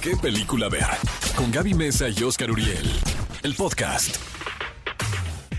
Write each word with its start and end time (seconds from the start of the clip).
qué 0.00 0.16
película 0.16 0.68
ver. 0.68 0.86
Con 1.36 1.50
Gaby 1.50 1.74
Mesa 1.74 2.08
y 2.08 2.22
Oscar 2.22 2.50
Uriel. 2.50 2.88
El 3.42 3.54
podcast. 3.54 4.16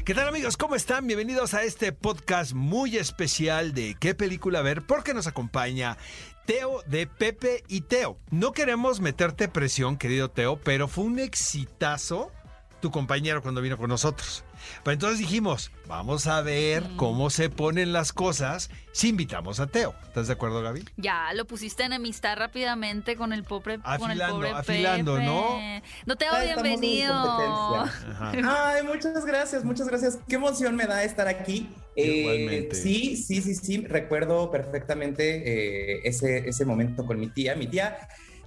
¿Qué 0.05 0.13
tal 0.13 0.27
amigos? 0.27 0.58
¿Cómo 0.58 0.75
están? 0.75 1.05
Bienvenidos 1.05 1.54
a 1.54 1.63
este 1.63 1.92
podcast 1.92 2.54
muy 2.54 2.97
especial 2.97 3.73
de 3.73 3.96
qué 3.99 4.15
película 4.15 4.62
ver 4.62 4.81
porque 4.81 5.13
nos 5.13 5.28
acompaña 5.28 5.97
Teo 6.46 6.81
de 6.88 7.05
Pepe 7.05 7.63
y 7.67 7.81
Teo. 7.81 8.17
No 8.31 8.52
queremos 8.52 9.02
meterte 9.02 9.49
presión, 9.49 9.98
querido 9.98 10.30
Teo, 10.30 10.60
pero 10.60 10.88
fue 10.88 11.04
un 11.04 11.20
exitazo 11.20 12.32
tu 12.82 12.92
compañero 12.92 13.42
cuando 13.42 13.62
vino 13.62 13.78
con 13.78 13.90
nosotros. 13.90 14.44
Pero 14.84 14.94
entonces 14.94 15.20
dijimos, 15.20 15.71
vamos 15.88 16.28
a 16.28 16.42
ver 16.42 16.84
cómo 16.96 17.30
se 17.30 17.50
ponen 17.50 17.94
las 17.94 18.14
cosas 18.14 18.70
si 18.92 19.10
invitamos 19.10 19.60
a 19.60 19.68
Teo. 19.68 19.96
¿Estás 20.04 20.28
de 20.28 20.34
acuerdo, 20.34 20.62
Gaby? 20.62 20.86
Ya, 20.98 21.34
lo 21.34 21.46
pusiste 21.46 21.84
en 21.84 21.93
amistad 21.93 22.38
rápidamente 22.38 23.16
con 23.16 23.34
el 23.34 23.43
pobre, 23.43 23.80
con 23.80 24.11
el 24.11 24.21
Afilando, 24.21 24.36
pobre 24.36 24.50
afilando, 24.52 25.14
Pepe. 25.16 25.25
¿no? 25.25 25.82
No 26.06 26.16
Teo, 26.16 26.38
en 26.38 26.61
bienvenido. 26.61 27.14
Ay, 28.19 28.83
muchas 28.83 29.25
gracias, 29.25 29.64
muchas 29.64 29.88
gracias. 29.88 30.19
Qué 30.28 30.36
emoción 30.36 30.75
me 30.75 30.86
da 30.86 31.04
estar 31.04 31.28
aquí. 31.28 31.69
Eh, 31.96 32.22
Igualmente. 32.22 32.75
sí, 32.75 33.17
sí, 33.17 33.41
sí, 33.41 33.55
sí. 33.55 33.86
Recuerdo 33.86 34.52
perfectamente 34.52 35.44
eh, 35.95 36.02
ese, 36.03 36.50
ese 36.50 36.66
momento 36.66 37.05
con 37.05 37.19
mi 37.19 37.28
tía. 37.30 37.55
Mi 37.55 37.67
tía, 37.67 37.97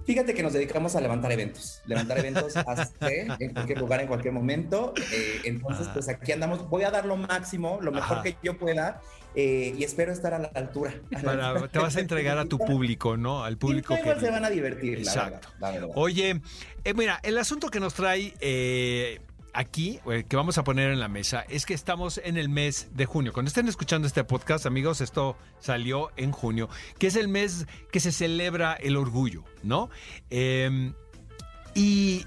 fíjate 0.05 0.33
que 0.33 0.43
nos 0.43 0.53
dedicamos 0.53 0.95
a 0.95 1.01
levantar 1.01 1.31
eventos. 1.31 1.81
Levantar 1.85 2.17
eventos 2.19 2.55
hace 2.67 3.27
en 3.39 3.53
cualquier 3.53 3.79
lugar, 3.79 4.01
en 4.01 4.07
cualquier 4.07 4.33
momento. 4.33 4.93
Eh, 5.11 5.41
entonces, 5.45 5.87
Ah. 5.89 5.91
pues 5.93 6.09
aquí 6.09 6.31
andamos. 6.31 6.69
Voy 6.69 6.83
a 6.83 6.91
dar 6.91 7.05
lo 7.05 7.17
máximo, 7.17 7.79
lo 7.81 7.91
mejor 7.91 8.17
Ajá. 8.17 8.23
que 8.23 8.35
yo 8.43 8.57
pueda. 8.57 9.01
eh, 9.35 9.73
y 9.75 9.83
espero 9.83 10.11
estar 10.13 10.35
a 10.35 10.37
la 10.37 10.49
altura. 10.53 10.93
a 11.11 11.15
la 11.17 11.23
Para- 11.23 11.49
altura. 11.49 11.67
te 11.71 11.79
vas 11.79 11.95
a 11.95 11.99
entregar 12.01 12.37
a 12.37 12.45
tu 12.45 12.59
público, 12.59 13.17
¿no? 13.17 13.43
Al 13.43 13.57
público 13.57 13.95
que... 13.95 14.19
se 14.19 14.29
van 14.29 14.45
a 14.45 14.49
divertir, 14.51 14.99
la 14.99 15.11
Exacto. 15.11 15.47
verdad, 15.53 15.59
la 15.59 15.71
verdad. 15.71 15.89
Oye, 15.95 16.41
eh, 16.83 16.93
mira, 16.93 17.19
el 17.23 17.39
asunto 17.39 17.69
que 17.69 17.79
nos 17.79 17.95
trae 17.95 18.35
eh, 18.39 19.21
aquí, 19.53 19.99
eh, 20.11 20.25
que 20.27 20.35
vamos 20.35 20.57
a 20.57 20.63
poner 20.63 20.91
en 20.91 20.99
la 20.99 21.07
mesa, 21.07 21.45
es 21.49 21.65
que 21.65 21.73
estamos 21.73 22.19
en 22.23 22.37
el 22.37 22.49
mes 22.49 22.89
de 22.93 23.05
junio. 23.05 23.33
Cuando 23.33 23.47
estén 23.47 23.67
escuchando 23.67 24.07
este 24.07 24.23
podcast, 24.23 24.65
amigos, 24.65 25.01
esto 25.01 25.37
salió 25.59 26.11
en 26.17 26.31
junio, 26.31 26.69
que 26.99 27.07
es 27.07 27.15
el 27.15 27.27
mes 27.27 27.67
que 27.91 27.99
se 27.99 28.11
celebra 28.11 28.73
el 28.73 28.97
orgullo, 28.97 29.43
¿no? 29.63 29.89
Eh, 30.29 30.93
y, 31.75 32.25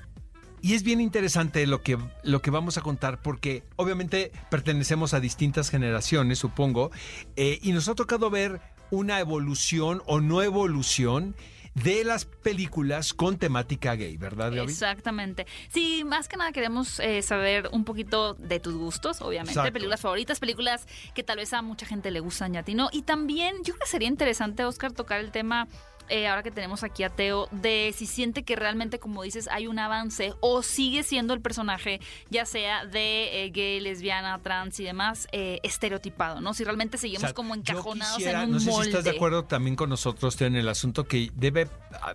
y 0.62 0.74
es 0.74 0.82
bien 0.82 1.00
interesante 1.00 1.66
lo 1.66 1.82
que, 1.82 1.98
lo 2.22 2.42
que 2.42 2.50
vamos 2.50 2.78
a 2.78 2.80
contar 2.80 3.22
porque 3.22 3.62
obviamente 3.76 4.32
pertenecemos 4.50 5.14
a 5.14 5.20
distintas 5.20 5.70
generaciones, 5.70 6.38
supongo, 6.38 6.90
eh, 7.36 7.58
y 7.62 7.72
nos 7.72 7.88
ha 7.88 7.94
tocado 7.94 8.30
ver 8.30 8.60
una 8.90 9.20
evolución 9.20 10.02
o 10.06 10.20
no 10.20 10.42
evolución 10.42 11.36
de 11.82 12.04
las 12.04 12.24
películas 12.24 13.12
con 13.12 13.36
temática 13.36 13.94
gay, 13.94 14.16
¿verdad, 14.16 14.50
Gaby? 14.50 14.72
Exactamente. 14.72 15.46
Sí, 15.68 16.04
más 16.04 16.26
que 16.26 16.38
nada 16.38 16.50
queremos 16.52 17.00
eh, 17.00 17.20
saber 17.20 17.68
un 17.70 17.84
poquito 17.84 18.32
de 18.34 18.60
tus 18.60 18.74
gustos, 18.74 19.20
obviamente. 19.20 19.52
Exacto. 19.52 19.74
Películas 19.74 20.00
favoritas, 20.00 20.40
películas 20.40 20.86
que 21.14 21.22
tal 21.22 21.36
vez 21.36 21.52
a 21.52 21.60
mucha 21.60 21.84
gente 21.84 22.10
le 22.10 22.20
gustan 22.20 22.54
y 22.54 22.58
a 22.58 22.62
ti 22.62 22.74
no. 22.74 22.88
Y 22.92 23.02
también 23.02 23.56
yo 23.58 23.74
creo 23.74 23.80
que 23.80 23.88
sería 23.88 24.08
interesante, 24.08 24.64
Oscar, 24.64 24.92
tocar 24.92 25.20
el 25.20 25.30
tema, 25.30 25.68
eh, 26.08 26.28
ahora 26.28 26.42
que 26.42 26.50
tenemos 26.50 26.82
aquí 26.82 27.02
a 27.02 27.10
Teo, 27.10 27.48
de 27.50 27.92
si 27.96 28.06
siente 28.06 28.42
que 28.44 28.56
realmente, 28.56 28.98
como 28.98 29.22
dices, 29.22 29.48
hay 29.50 29.66
un 29.66 29.78
avance 29.78 30.34
o 30.40 30.62
sigue 30.62 31.02
siendo 31.02 31.34
el 31.34 31.40
personaje, 31.40 32.00
ya 32.30 32.44
sea 32.46 32.84
de 32.86 33.44
eh, 33.44 33.50
gay, 33.50 33.80
lesbiana, 33.80 34.38
trans 34.42 34.78
y 34.80 34.84
demás, 34.84 35.26
eh, 35.32 35.58
estereotipado, 35.62 36.40
¿no? 36.40 36.54
Si 36.54 36.62
realmente 36.64 36.98
seguimos 36.98 37.24
O 37.24 37.26
sea, 37.28 37.34
como 37.34 37.54
encajonados 37.54 38.16
quisiera- 38.16 38.42
en 38.42 38.48
un 38.50 38.54
No 38.54 38.60
sé 38.60 38.70
molde. 38.70 38.84
si 38.84 38.90
estás 38.90 39.04
de 39.04 39.10
acuerdo 39.10 39.44
también 39.44 39.74
con 39.76 39.90
nosotros 39.90 40.36
Teo, 40.36 40.46
en 40.48 40.56
el 40.56 40.68
asunto 40.68 41.04
que 41.04 41.30
debe, 41.34 41.68
ah, 42.02 42.14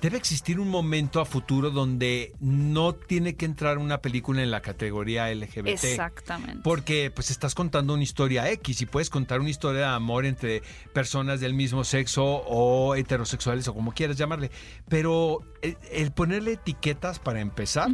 debe 0.00 0.16
existir 0.16 0.58
un 0.58 0.68
momento 0.68 1.20
a 1.20 1.24
futuro 1.26 1.70
donde 1.70 2.32
no 2.40 2.94
tiene 2.94 3.36
que 3.36 3.44
entrar 3.44 3.78
una 3.78 3.98
película 3.98 4.42
en 4.42 4.50
la 4.50 4.62
categoría 4.62 5.30
LGBT. 5.30 5.68
Exactamente. 5.68 6.60
Porque 6.62 7.10
pues 7.10 7.30
estás 7.30 7.54
contando 7.54 7.92
una 7.94 8.02
historia 8.02 8.50
X 8.52 8.80
y 8.80 8.86
puedes 8.86 9.10
contar 9.10 9.40
una 9.40 9.50
historia 9.50 9.80
de 9.80 9.86
amor 9.86 10.24
entre 10.24 10.62
personas 10.94 11.40
del 11.40 11.52
mismo 11.52 11.84
sexo 11.84 12.24
o 12.24 12.94
heterosexuales 12.94 13.25
o 13.68 13.74
como 13.74 13.92
quieras 13.92 14.16
llamarle. 14.16 14.50
Pero 14.88 15.40
el, 15.62 15.76
el 15.90 16.12
ponerle 16.12 16.52
etiquetas 16.52 17.18
para 17.18 17.40
empezar. 17.40 17.90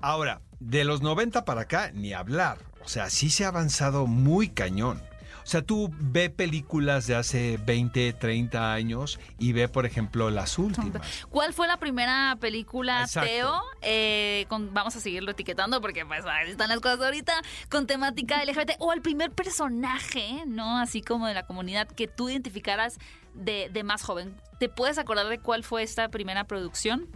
Ahora, 0.00 0.40
de 0.60 0.84
los 0.84 1.02
90 1.02 1.44
para 1.44 1.62
acá, 1.62 1.90
ni 1.92 2.12
hablar. 2.12 2.58
O 2.84 2.88
sea, 2.88 3.10
sí 3.10 3.30
se 3.30 3.44
ha 3.44 3.48
avanzado 3.48 4.06
muy 4.06 4.48
cañón. 4.48 5.02
O 5.44 5.46
sea, 5.46 5.60
tú 5.60 5.90
ve 6.00 6.30
películas 6.30 7.06
de 7.06 7.14
hace 7.16 7.58
20, 7.66 8.14
30 8.14 8.72
años 8.72 9.20
y 9.38 9.52
ve, 9.52 9.68
por 9.68 9.84
ejemplo, 9.84 10.30
las 10.30 10.58
últimas. 10.58 11.26
¿Cuál 11.28 11.52
fue 11.52 11.68
la 11.68 11.76
primera 11.76 12.36
película, 12.40 13.02
Exacto. 13.02 13.28
Teo? 13.30 13.62
Eh, 13.82 14.46
con- 14.48 14.72
vamos 14.72 14.96
a 14.96 15.00
seguirlo 15.00 15.32
etiquetando 15.32 15.82
porque 15.82 16.06
pues 16.06 16.24
ahí 16.24 16.50
están 16.50 16.70
las 16.70 16.80
cosas 16.80 16.98
ahorita 17.00 17.34
con 17.70 17.86
temática 17.86 18.42
LGBT. 18.42 18.72
O 18.78 18.92
el 18.94 19.02
primer 19.02 19.30
personaje, 19.32 20.44
¿no? 20.46 20.78
Así 20.78 21.02
como 21.02 21.26
de 21.26 21.34
la 21.34 21.42
comunidad 21.46 21.88
que 21.88 22.08
tú 22.08 22.30
identificaras 22.30 22.98
de, 23.34 23.68
de 23.70 23.82
más 23.84 24.02
joven. 24.02 24.34
¿Te 24.58 24.68
puedes 24.70 24.96
acordar 24.98 25.26
de 25.28 25.38
cuál 25.40 25.62
fue 25.62 25.82
esta 25.82 26.08
primera 26.08 26.44
producción? 26.44 27.06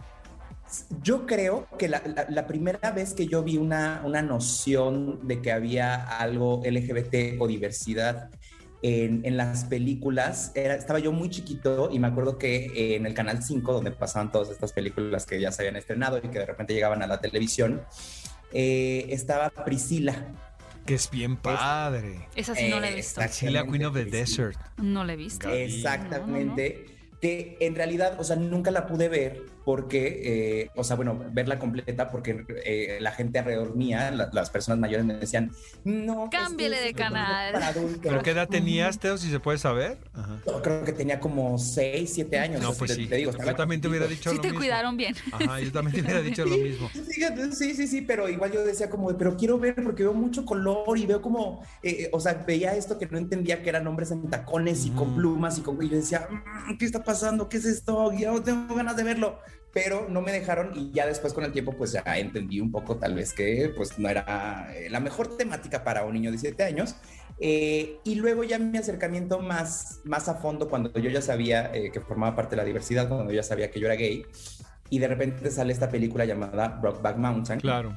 Yo 1.01 1.25
creo 1.25 1.67
que 1.77 1.87
la, 1.87 2.01
la- 2.05 2.25
la 2.29 2.47
primera 2.47 2.91
vez 2.91 3.13
que 3.13 3.25
yo 3.27 3.43
vi 3.43 3.57
una, 3.57 4.01
una 4.05 4.21
noción 4.21 5.27
de 5.27 5.41
que 5.41 5.51
había 5.51 5.95
algo 6.19 6.61
LGBT 6.63 7.39
o 7.39 7.47
diversidad 7.47 8.29
en, 8.81 9.25
en 9.25 9.35
las 9.35 9.65
películas, 9.65 10.51
era, 10.55 10.75
estaba 10.75 10.99
yo 10.99 11.11
muy 11.11 11.29
chiquito 11.29 11.89
y 11.91 11.99
me 11.99 12.07
acuerdo 12.07 12.37
que 12.37 12.67
eh, 12.67 12.95
en 12.95 13.05
el 13.05 13.13
Canal 13.13 13.43
5, 13.43 13.73
donde 13.73 13.91
pasaban 13.91 14.31
todas 14.31 14.49
estas 14.49 14.71
películas 14.71 15.25
que 15.25 15.39
ya 15.41 15.51
se 15.51 15.63
habían 15.63 15.75
estrenado 15.75 16.17
y 16.19 16.21
que 16.21 16.39
de 16.39 16.45
repente 16.45 16.73
llegaban 16.73 17.01
a 17.03 17.07
la 17.07 17.19
televisión, 17.19 17.81
eh, 18.53 19.07
estaba 19.09 19.49
Priscila. 19.49 20.27
Que 20.85 20.95
es 20.95 21.11
bien 21.11 21.35
padre. 21.35 22.27
Esa 22.35 22.55
sí 22.55 22.69
no 22.69 22.79
la 22.79 22.87
he 22.89 22.93
Eh, 22.93 22.95
visto. 22.95 23.21
exacto. 23.21 23.39
Priscilla, 23.45 23.63
Queen 23.69 23.85
of 23.85 23.93
the 23.93 24.01
Priscila. 24.05 24.19
Desert. 24.47 24.59
No 24.77 25.03
la 25.03 25.13
he 25.13 25.15
visto. 25.17 25.49
Exactamente. 25.49 26.85
Que 27.21 27.57
en 27.59 27.75
realidad, 27.75 28.17
o 28.19 28.23
sea, 28.23 28.37
nunca 28.37 28.71
la 28.71 28.87
pude 28.87 29.09
ver 29.09 29.41
porque, 29.65 30.61
eh, 30.63 30.69
o 30.75 30.83
sea, 30.83 30.95
bueno, 30.95 31.19
verla 31.31 31.59
completa 31.59 32.09
porque 32.09 32.45
eh, 32.65 32.97
la 33.01 33.11
gente 33.11 33.39
alrededor 33.39 33.75
mía, 33.75 34.09
la- 34.11 34.29
las 34.33 34.49
personas 34.49 34.79
mayores 34.79 35.05
me 35.05 35.13
decían, 35.15 35.51
no. 35.83 36.23
es 36.25 36.29
que 36.31 36.37
Cámbiale 36.37 36.77
es 36.77 36.83
de 36.85 36.93
canal". 36.93 37.53
para 37.53 37.67
adultos". 37.67 37.99
¿Pero 38.01 38.21
qué 38.23 38.31
edad 38.31 38.47
tenías, 38.49 38.99
Teo, 38.99 39.17
si 39.17 39.29
se 39.29 39.39
puede 39.39 39.57
saber? 39.57 39.99
Ajá. 40.13 40.41
Yo 40.45 40.61
creo 40.61 40.83
que 40.83 40.93
tenía 40.93 41.19
como 41.19 41.57
6, 41.57 42.11
7 42.13 42.39
años. 42.39 42.61
No, 42.61 42.69
o 42.69 42.71
sea, 42.73 42.79
pues 42.79 42.91
te- 42.91 42.97
sí. 42.97 43.07
te 43.07 43.15
digo, 43.17 43.31
yo 43.31 43.55
también 43.55 43.81
te 43.81 43.87
hubiera 43.87 44.07
dicho 44.07 44.29
Sí 44.31 44.37
lo 44.37 44.41
te 44.41 44.47
mismo. 44.49 44.59
cuidaron 44.59 44.97
bien. 44.97 45.15
Ajá, 45.31 45.59
yo 45.59 45.71
también 45.71 45.95
te 45.95 46.01
hubiera 46.01 46.21
dicho 46.21 46.45
lo 46.45 46.57
mismo. 46.57 46.89
Fíjate, 46.89 47.51
sí, 47.53 47.73
sí, 47.75 47.87
sí, 47.87 48.01
pero 48.01 48.27
igual 48.29 48.51
yo 48.51 48.63
decía 48.65 48.89
como, 48.89 49.15
pero 49.17 49.35
quiero 49.37 49.59
ver 49.59 49.75
porque 49.83 50.03
veo 50.03 50.13
mucho 50.13 50.45
color 50.45 50.97
y 50.97 51.05
veo 51.05 51.21
como, 51.21 51.61
eh, 51.83 52.03
eh, 52.03 52.09
o 52.13 52.19
sea, 52.19 52.33
veía 52.47 52.75
esto 52.75 52.97
que 52.97 53.07
no 53.07 53.17
entendía 53.17 53.61
que 53.61 53.69
eran 53.69 53.85
hombres 53.87 54.11
en 54.11 54.29
tacones 54.29 54.85
y 54.85 54.91
con 54.91 55.11
Mm. 55.13 55.15
plumas 55.15 55.57
y, 55.57 55.61
con, 55.61 55.81
y 55.83 55.89
yo 55.89 55.95
decía, 55.97 56.27
"Mm, 56.29 56.77
¿qué 56.77 56.85
está 56.85 57.03
pasando? 57.03 57.49
¿Qué 57.49 57.57
es 57.57 57.65
esto? 57.65 58.11
Yo 58.13 58.41
tengo 58.41 58.73
ganas 58.75 58.95
de 58.95 59.03
verlo, 59.03 59.39
pero 59.73 60.07
no 60.09 60.21
me 60.21 60.31
dejaron 60.31 60.71
y 60.75 60.91
ya 60.91 61.05
después 61.05 61.33
con 61.33 61.43
el 61.43 61.51
tiempo 61.51 61.73
pues 61.73 61.91
ya 61.91 62.03
entendí 62.17 62.59
un 62.59 62.71
poco 62.71 62.97
tal 62.97 63.13
vez 63.15 63.33
que 63.33 63.71
pues 63.75 63.99
no 63.99 64.09
era 64.09 64.71
eh, 64.75 64.89
la 64.89 64.99
mejor 64.99 65.37
temática 65.37 65.83
para 65.83 66.05
un 66.05 66.13
niño 66.13 66.31
de 66.31 66.37
17 66.37 66.63
años. 66.63 66.95
Eh, 67.41 67.99
y 68.03 68.15
luego 68.15 68.43
ya 68.43 68.59
mi 68.59 68.77
acercamiento 68.77 69.39
más, 69.39 70.01
más 70.03 70.27
a 70.27 70.35
fondo 70.35 70.67
cuando 70.69 70.91
yo 70.99 71.09
ya 71.09 71.21
sabía 71.21 71.71
eh, 71.73 71.89
que 71.91 72.01
formaba 72.01 72.35
parte 72.35 72.51
de 72.51 72.57
la 72.57 72.65
diversidad, 72.65 73.07
cuando 73.07 73.31
yo 73.31 73.37
ya 73.37 73.43
sabía 73.43 73.71
que 73.71 73.79
yo 73.79 73.85
era 73.85 73.95
gay, 73.95 74.25
y 74.89 74.99
de 74.99 75.07
repente 75.07 75.49
sale 75.49 75.71
esta 75.71 75.89
película 75.89 76.25
llamada 76.25 76.79
Brokeback 76.81 77.17
Mountain. 77.17 77.59
Claro. 77.61 77.95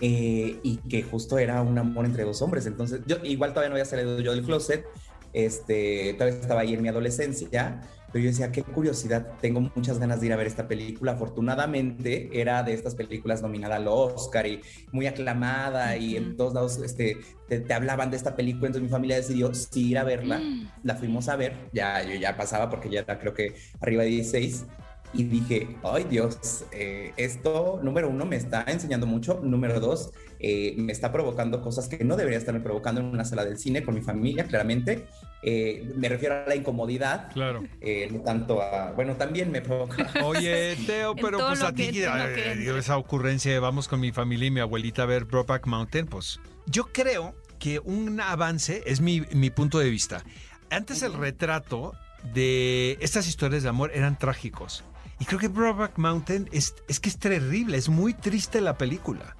eh, 0.00 0.58
y 0.62 0.76
que 0.88 1.02
justo 1.02 1.38
era 1.38 1.62
un 1.62 1.78
amor 1.78 2.04
entre 2.04 2.24
dos 2.24 2.42
hombres. 2.42 2.66
Entonces, 2.66 3.00
yo 3.06 3.16
igual 3.22 3.50
todavía 3.50 3.70
no 3.70 3.74
había 3.76 3.86
salido 3.86 4.20
yo 4.20 4.32
del 4.32 4.44
closet, 4.44 4.84
este, 5.32 6.14
todavía 6.14 6.38
estaba 6.38 6.60
ahí 6.60 6.74
en 6.74 6.82
mi 6.82 6.88
adolescencia, 6.88 7.80
pero 8.12 8.24
yo 8.24 8.30
decía, 8.30 8.52
qué 8.52 8.62
curiosidad, 8.62 9.26
tengo 9.40 9.60
muchas 9.74 9.98
ganas 9.98 10.20
de 10.20 10.26
ir 10.26 10.32
a 10.32 10.36
ver 10.36 10.46
esta 10.46 10.68
película. 10.68 11.12
Afortunadamente 11.12 12.30
era 12.32 12.62
de 12.62 12.72
estas 12.72 12.94
películas 12.94 13.42
nominada 13.42 13.76
al 13.76 13.88
Oscar 13.88 14.46
y 14.46 14.60
muy 14.92 15.06
aclamada 15.06 15.96
y 15.96 16.16
en 16.16 16.36
todos 16.36 16.54
lados 16.54 16.78
este, 16.78 17.18
te, 17.48 17.60
te 17.60 17.74
hablaban 17.74 18.10
de 18.10 18.16
esta 18.16 18.36
película, 18.36 18.68
entonces 18.68 18.82
mi 18.82 18.88
familia 18.88 19.16
decidió 19.16 19.52
sí 19.54 19.90
ir 19.90 19.98
a 19.98 20.04
verla, 20.04 20.38
Mm. 20.38 20.68
la 20.82 20.94
fuimos 20.96 21.28
a 21.28 21.36
ver, 21.36 21.68
ya 21.72 22.02
yo 22.02 22.14
ya 22.14 22.36
pasaba 22.36 22.68
porque 22.70 22.90
ya 22.90 23.00
era 23.00 23.18
creo 23.18 23.34
que 23.34 23.54
arriba 23.80 24.02
de 24.02 24.10
16 24.10 24.66
y 25.14 25.24
dije, 25.24 25.68
ay 25.82 26.04
Dios, 26.10 26.64
eh, 26.72 27.12
esto, 27.16 27.80
número 27.82 28.08
uno, 28.10 28.26
me 28.26 28.36
está 28.36 28.64
enseñando 28.66 29.06
mucho, 29.06 29.40
número 29.42 29.80
dos, 29.80 30.10
eh, 30.40 30.74
me 30.76 30.92
está 30.92 31.10
provocando 31.12 31.62
cosas 31.62 31.88
que 31.88 32.04
no 32.04 32.16
debería 32.16 32.38
estarme 32.38 32.60
provocando 32.60 33.00
en 33.00 33.06
una 33.06 33.24
sala 33.24 33.44
del 33.44 33.56
cine 33.56 33.82
con 33.82 33.94
mi 33.94 34.02
familia, 34.02 34.44
claramente. 34.44 35.06
Eh, 35.42 35.92
me 35.94 36.08
refiero 36.08 36.34
a 36.34 36.48
la 36.48 36.56
incomodidad, 36.56 37.30
Claro. 37.32 37.62
eh, 37.80 38.08
no 38.10 38.20
tanto 38.20 38.60
a, 38.62 38.92
bueno, 38.92 39.16
también 39.16 39.50
me 39.52 39.60
provoca. 39.60 40.10
Oye, 40.24 40.76
Teo, 40.86 41.14
pero 41.14 41.38
pues 41.38 41.62
a 41.62 41.72
ti, 41.72 41.90
eh, 41.94 42.72
esa 42.78 42.96
ocurrencia 42.96 43.52
de 43.52 43.58
vamos 43.60 43.86
con 43.86 44.00
mi 44.00 44.12
familia 44.12 44.46
y 44.48 44.50
mi 44.50 44.60
abuelita 44.60 45.02
a 45.02 45.06
ver 45.06 45.24
Brokeback 45.24 45.66
Mountain, 45.66 46.06
pues 46.06 46.40
yo 46.66 46.86
creo 46.92 47.34
que 47.58 47.78
un 47.80 48.20
avance 48.20 48.82
es 48.86 49.00
mi, 49.00 49.20
mi 49.32 49.50
punto 49.50 49.78
de 49.78 49.88
vista. 49.90 50.24
Antes 50.70 51.02
el 51.02 51.12
retrato 51.12 51.92
de 52.34 52.98
estas 53.00 53.28
historias 53.28 53.62
de 53.62 53.68
amor 53.68 53.92
eran 53.94 54.18
trágicos. 54.18 54.84
Y 55.20 55.24
creo 55.26 55.38
que 55.38 55.48
Brokeback 55.48 55.96
Mountain 55.98 56.48
es, 56.52 56.74
es 56.88 56.98
que 57.00 57.08
es 57.08 57.18
terrible, 57.18 57.76
es 57.78 57.88
muy 57.88 58.12
triste 58.14 58.60
la 58.60 58.76
película. 58.76 59.36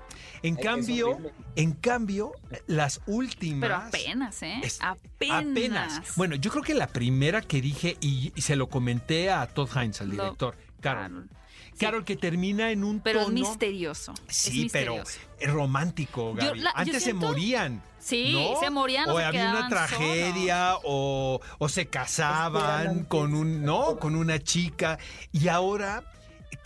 En 0.46 0.56
Es 0.58 0.64
cambio, 0.64 1.19
en 1.56 1.72
cambio, 1.72 2.32
las 2.66 3.00
últimas. 3.06 3.60
Pero 3.60 3.76
apenas, 3.76 4.43
¿eh? 4.43 4.60
es- 4.62 4.78
apenas. 4.81 6.02
Bueno, 6.16 6.37
yo 6.37 6.50
creo 6.50 6.62
que 6.62 6.75
la 6.75 6.87
primera 6.87 7.40
que 7.43 7.60
dije, 7.60 7.96
y, 8.00 8.32
y 8.34 8.43
se 8.43 8.56
lo 8.56 8.69
comenté 8.69 9.31
a 9.31 9.46
Todd 9.46 9.69
Hines, 9.75 10.00
al 10.00 10.08
Lo- 10.08 10.12
director, 10.25 10.56
Carol. 10.81 11.02
Carol. 11.02 11.28
Sí, 11.72 11.81
Carol, 11.84 12.04
que 12.04 12.16
termina 12.16 12.70
en 12.70 12.84
un 12.84 13.00
pero 13.00 13.25
tono. 13.25 13.34
misterioso. 13.34 14.14
es 14.28 14.37
Sí, 14.37 14.69
pero 14.72 14.96
es 15.38 15.50
romántico, 15.50 16.34
Yo 16.38 16.54
la- 16.54 16.70
Antes 16.70 17.02
siento- 17.02 17.26
se 17.26 17.32
morían. 17.32 17.82
Sí, 17.99 18.32
¿no? 18.32 18.60
se 18.60 18.70
morían 18.70 19.08
o, 19.10 19.14
o 19.14 19.19
se 19.19 19.25
había 19.25 19.50
una 19.50 19.69
tragedia 19.69 20.75
o, 20.84 21.40
o 21.58 21.69
se 21.69 21.87
casaban 21.87 23.04
con 23.04 23.34
un 23.34 23.62
no 23.64 23.99
con 23.99 24.14
una 24.14 24.38
chica 24.38 24.99
y 25.32 25.49
ahora 25.49 26.04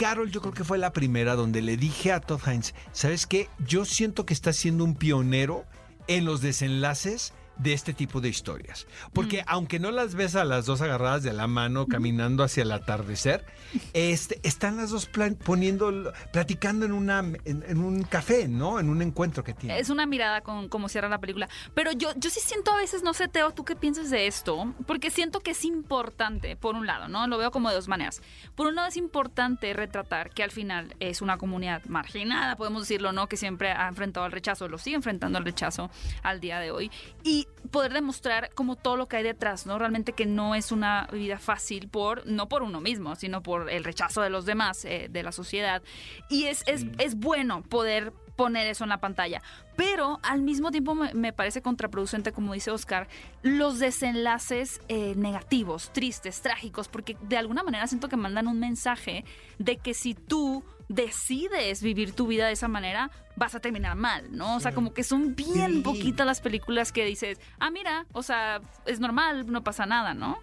Carol 0.00 0.30
yo 0.30 0.40
creo 0.40 0.54
que 0.54 0.64
fue 0.64 0.78
la 0.78 0.94
primera 0.94 1.34
donde 1.34 1.60
le 1.60 1.76
dije 1.76 2.10
a 2.10 2.20
Todd 2.20 2.40
Hines 2.46 2.74
sabes 2.90 3.26
qué 3.26 3.50
yo 3.58 3.84
siento 3.84 4.24
que 4.24 4.32
está 4.32 4.54
siendo 4.54 4.82
un 4.82 4.94
pionero 4.94 5.66
en 6.06 6.24
los 6.24 6.40
desenlaces 6.40 7.34
de 7.62 7.72
este 7.72 7.92
tipo 7.92 8.20
de 8.20 8.28
historias. 8.28 8.86
Porque 9.12 9.42
Mm. 9.42 9.44
aunque 9.48 9.78
no 9.78 9.90
las 9.90 10.14
ves 10.14 10.34
a 10.36 10.44
las 10.44 10.66
dos 10.66 10.80
agarradas 10.80 11.22
de 11.22 11.32
la 11.32 11.46
mano 11.46 11.86
caminando 11.86 12.42
hacia 12.44 12.62
el 12.62 12.72
atardecer, 12.72 13.44
este, 13.92 14.40
están 14.42 14.76
las 14.76 14.90
dos 14.90 15.06
plan- 15.06 15.36
poniendo, 15.36 16.12
platicando 16.32 16.86
en, 16.86 16.92
una, 16.92 17.20
en, 17.20 17.64
en 17.66 17.78
un 17.78 18.02
café, 18.02 18.48
¿no? 18.48 18.80
En 18.80 18.88
un 18.88 19.02
encuentro 19.02 19.44
que 19.44 19.54
tienen. 19.54 19.78
Es 19.78 19.90
una 19.90 20.06
mirada 20.06 20.40
con 20.40 20.68
cómo 20.68 20.88
cierra 20.88 21.08
la 21.08 21.18
película. 21.18 21.48
Pero 21.74 21.92
yo, 21.92 22.10
yo 22.16 22.30
sí 22.30 22.40
siento 22.40 22.72
a 22.72 22.76
veces, 22.76 23.02
no 23.02 23.14
sé, 23.14 23.28
Teo, 23.28 23.52
¿tú 23.52 23.64
qué 23.64 23.76
piensas 23.76 24.10
de 24.10 24.26
esto? 24.26 24.74
Porque 24.86 25.10
siento 25.10 25.40
que 25.40 25.52
es 25.52 25.64
importante, 25.64 26.56
por 26.56 26.74
un 26.74 26.86
lado, 26.86 27.08
¿no? 27.08 27.26
Lo 27.26 27.38
veo 27.38 27.50
como 27.50 27.68
de 27.68 27.74
dos 27.74 27.88
maneras. 27.88 28.22
Por 28.54 28.66
un 28.66 28.74
lado 28.74 28.88
es 28.88 28.96
importante 28.96 29.72
retratar 29.72 30.30
que 30.30 30.42
al 30.42 30.50
final 30.50 30.94
es 31.00 31.22
una 31.22 31.38
comunidad 31.38 31.84
marginada, 31.86 32.56
podemos 32.56 32.82
decirlo, 32.82 33.12
¿no? 33.12 33.28
Que 33.28 33.36
siempre 33.36 33.70
ha 33.72 33.88
enfrentado 33.88 34.26
al 34.26 34.32
rechazo, 34.32 34.68
lo 34.68 34.78
sigue 34.78 34.96
enfrentando 34.96 35.38
al 35.38 35.44
rechazo 35.44 35.90
al 36.22 36.40
día 36.40 36.58
de 36.58 36.70
hoy. 36.70 36.90
Y 37.22 37.46
poder 37.70 37.92
demostrar 37.92 38.50
como 38.54 38.76
todo 38.76 38.96
lo 38.96 39.08
que 39.08 39.16
hay 39.16 39.22
detrás, 39.22 39.66
¿no? 39.66 39.78
Realmente 39.78 40.12
que 40.12 40.26
no 40.26 40.54
es 40.54 40.72
una 40.72 41.08
vida 41.12 41.38
fácil 41.38 41.88
por, 41.88 42.26
no 42.26 42.48
por 42.48 42.62
uno 42.62 42.80
mismo, 42.80 43.16
sino 43.16 43.42
por 43.42 43.70
el 43.70 43.84
rechazo 43.84 44.22
de 44.22 44.30
los 44.30 44.46
demás, 44.46 44.84
eh, 44.84 45.08
de 45.10 45.22
la 45.22 45.32
sociedad. 45.32 45.82
Y 46.28 46.44
es, 46.44 46.62
es, 46.66 46.86
es 46.98 47.14
bueno 47.16 47.62
poder 47.62 48.12
poner 48.40 48.66
eso 48.66 48.84
en 48.84 48.90
la 48.90 48.98
pantalla. 49.00 49.42
Pero 49.76 50.18
al 50.22 50.40
mismo 50.42 50.70
tiempo 50.70 50.94
me, 50.94 51.12
me 51.14 51.32
parece 51.32 51.60
contraproducente, 51.62 52.32
como 52.32 52.54
dice 52.54 52.70
Oscar, 52.70 53.06
los 53.42 53.78
desenlaces 53.78 54.80
eh, 54.88 55.14
negativos, 55.16 55.92
tristes, 55.92 56.40
trágicos, 56.42 56.88
porque 56.88 57.16
de 57.22 57.36
alguna 57.36 57.62
manera 57.62 57.86
siento 57.86 58.08
que 58.08 58.16
mandan 58.16 58.46
un 58.48 58.58
mensaje 58.58 59.24
de 59.58 59.76
que 59.76 59.94
si 59.94 60.14
tú 60.14 60.64
decides 60.88 61.82
vivir 61.82 62.12
tu 62.12 62.26
vida 62.26 62.46
de 62.46 62.52
esa 62.52 62.66
manera, 62.68 63.10
vas 63.36 63.54
a 63.54 63.60
terminar 63.60 63.94
mal, 63.96 64.36
¿no? 64.36 64.56
O 64.56 64.60
sea, 64.60 64.72
como 64.72 64.92
que 64.92 65.04
son 65.04 65.34
bien 65.36 65.72
Sí. 65.76 65.80
poquitas 65.82 66.26
las 66.26 66.40
películas 66.40 66.92
que 66.92 67.04
dices, 67.04 67.38
ah, 67.60 67.70
mira, 67.70 68.06
o 68.12 68.22
sea, 68.22 68.60
es 68.86 68.98
normal, 69.00 69.46
no 69.50 69.62
pasa 69.62 69.86
nada, 69.86 70.14
¿no? 70.14 70.38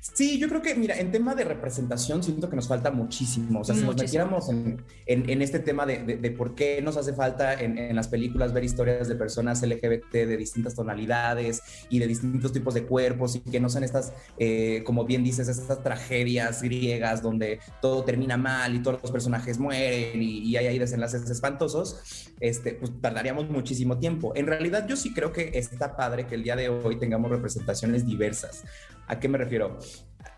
Sí, 0.00 0.38
yo 0.38 0.48
creo 0.48 0.62
que, 0.62 0.74
mira, 0.74 0.98
en 0.98 1.10
tema 1.10 1.34
de 1.34 1.44
representación 1.44 2.22
siento 2.22 2.48
que 2.50 2.56
nos 2.56 2.68
falta 2.68 2.90
muchísimo. 2.90 3.60
O 3.60 3.64
sea, 3.64 3.74
si 3.74 3.82
nos 3.82 3.94
Muchísimo. 3.94 4.24
metiéramos 4.26 4.48
en, 4.48 4.82
en- 5.06 5.28
en 5.30 5.42
este 5.42 5.58
tema 5.60 5.86
de, 5.86 5.98
de- 6.04 6.16
de 6.16 6.30
por 6.30 6.54
qué 6.54 6.80
nos 6.82 6.96
hace 6.96 7.12
falta 7.12 7.54
en, 7.54 7.78
en 7.78 7.96
las 7.96 8.08
películas 8.08 8.52
ver 8.52 8.64
historias 8.64 9.08
de 9.08 9.14
personas 9.16 9.62
LGBT 9.62 10.12
de 10.12 10.36
distintas 10.36 10.74
tonalidades 10.74 11.62
y 11.90 11.98
de 11.98 12.06
distintos 12.06 12.52
tipos 12.52 12.74
de 12.74 12.84
cuerpos 12.84 13.36
y 13.36 13.40
que 13.40 13.60
no 13.60 13.68
sean 13.68 13.84
estas, 13.84 14.12
eh, 14.38 14.82
como 14.84 15.04
bien 15.04 15.24
dices, 15.24 15.48
estas 15.48 15.82
tragedias 15.82 16.62
griegas 16.62 17.22
donde 17.22 17.60
todo 17.82 18.04
termina 18.04 18.36
mal 18.36 18.74
y 18.74 18.82
todos 18.82 19.00
los 19.02 19.10
personajes 19.10 19.58
mueren 19.58 20.22
y, 20.22 20.38
y 20.40 20.56
hay 20.56 20.66
ahí 20.66 20.78
desenlaces 20.78 21.28
espantosos, 21.30 22.30
este, 22.40 22.74
pues 22.74 22.92
tardaríamos 23.00 23.48
muchísimo 23.50 23.98
tiempo. 23.98 24.32
En 24.34 24.46
realidad 24.46 24.86
yo 24.88 24.96
sí 24.96 25.12
creo 25.12 25.32
que 25.32 25.50
está 25.54 25.96
padre 25.96 26.26
que 26.26 26.34
el 26.34 26.42
día 26.42 26.56
de 26.56 26.68
hoy 26.68 26.98
tengamos 26.98 27.30
representaciones 27.30 28.06
diversas. 28.06 28.64
¿A 29.10 29.18
qué 29.18 29.28
me 29.28 29.38
refiero? 29.38 29.76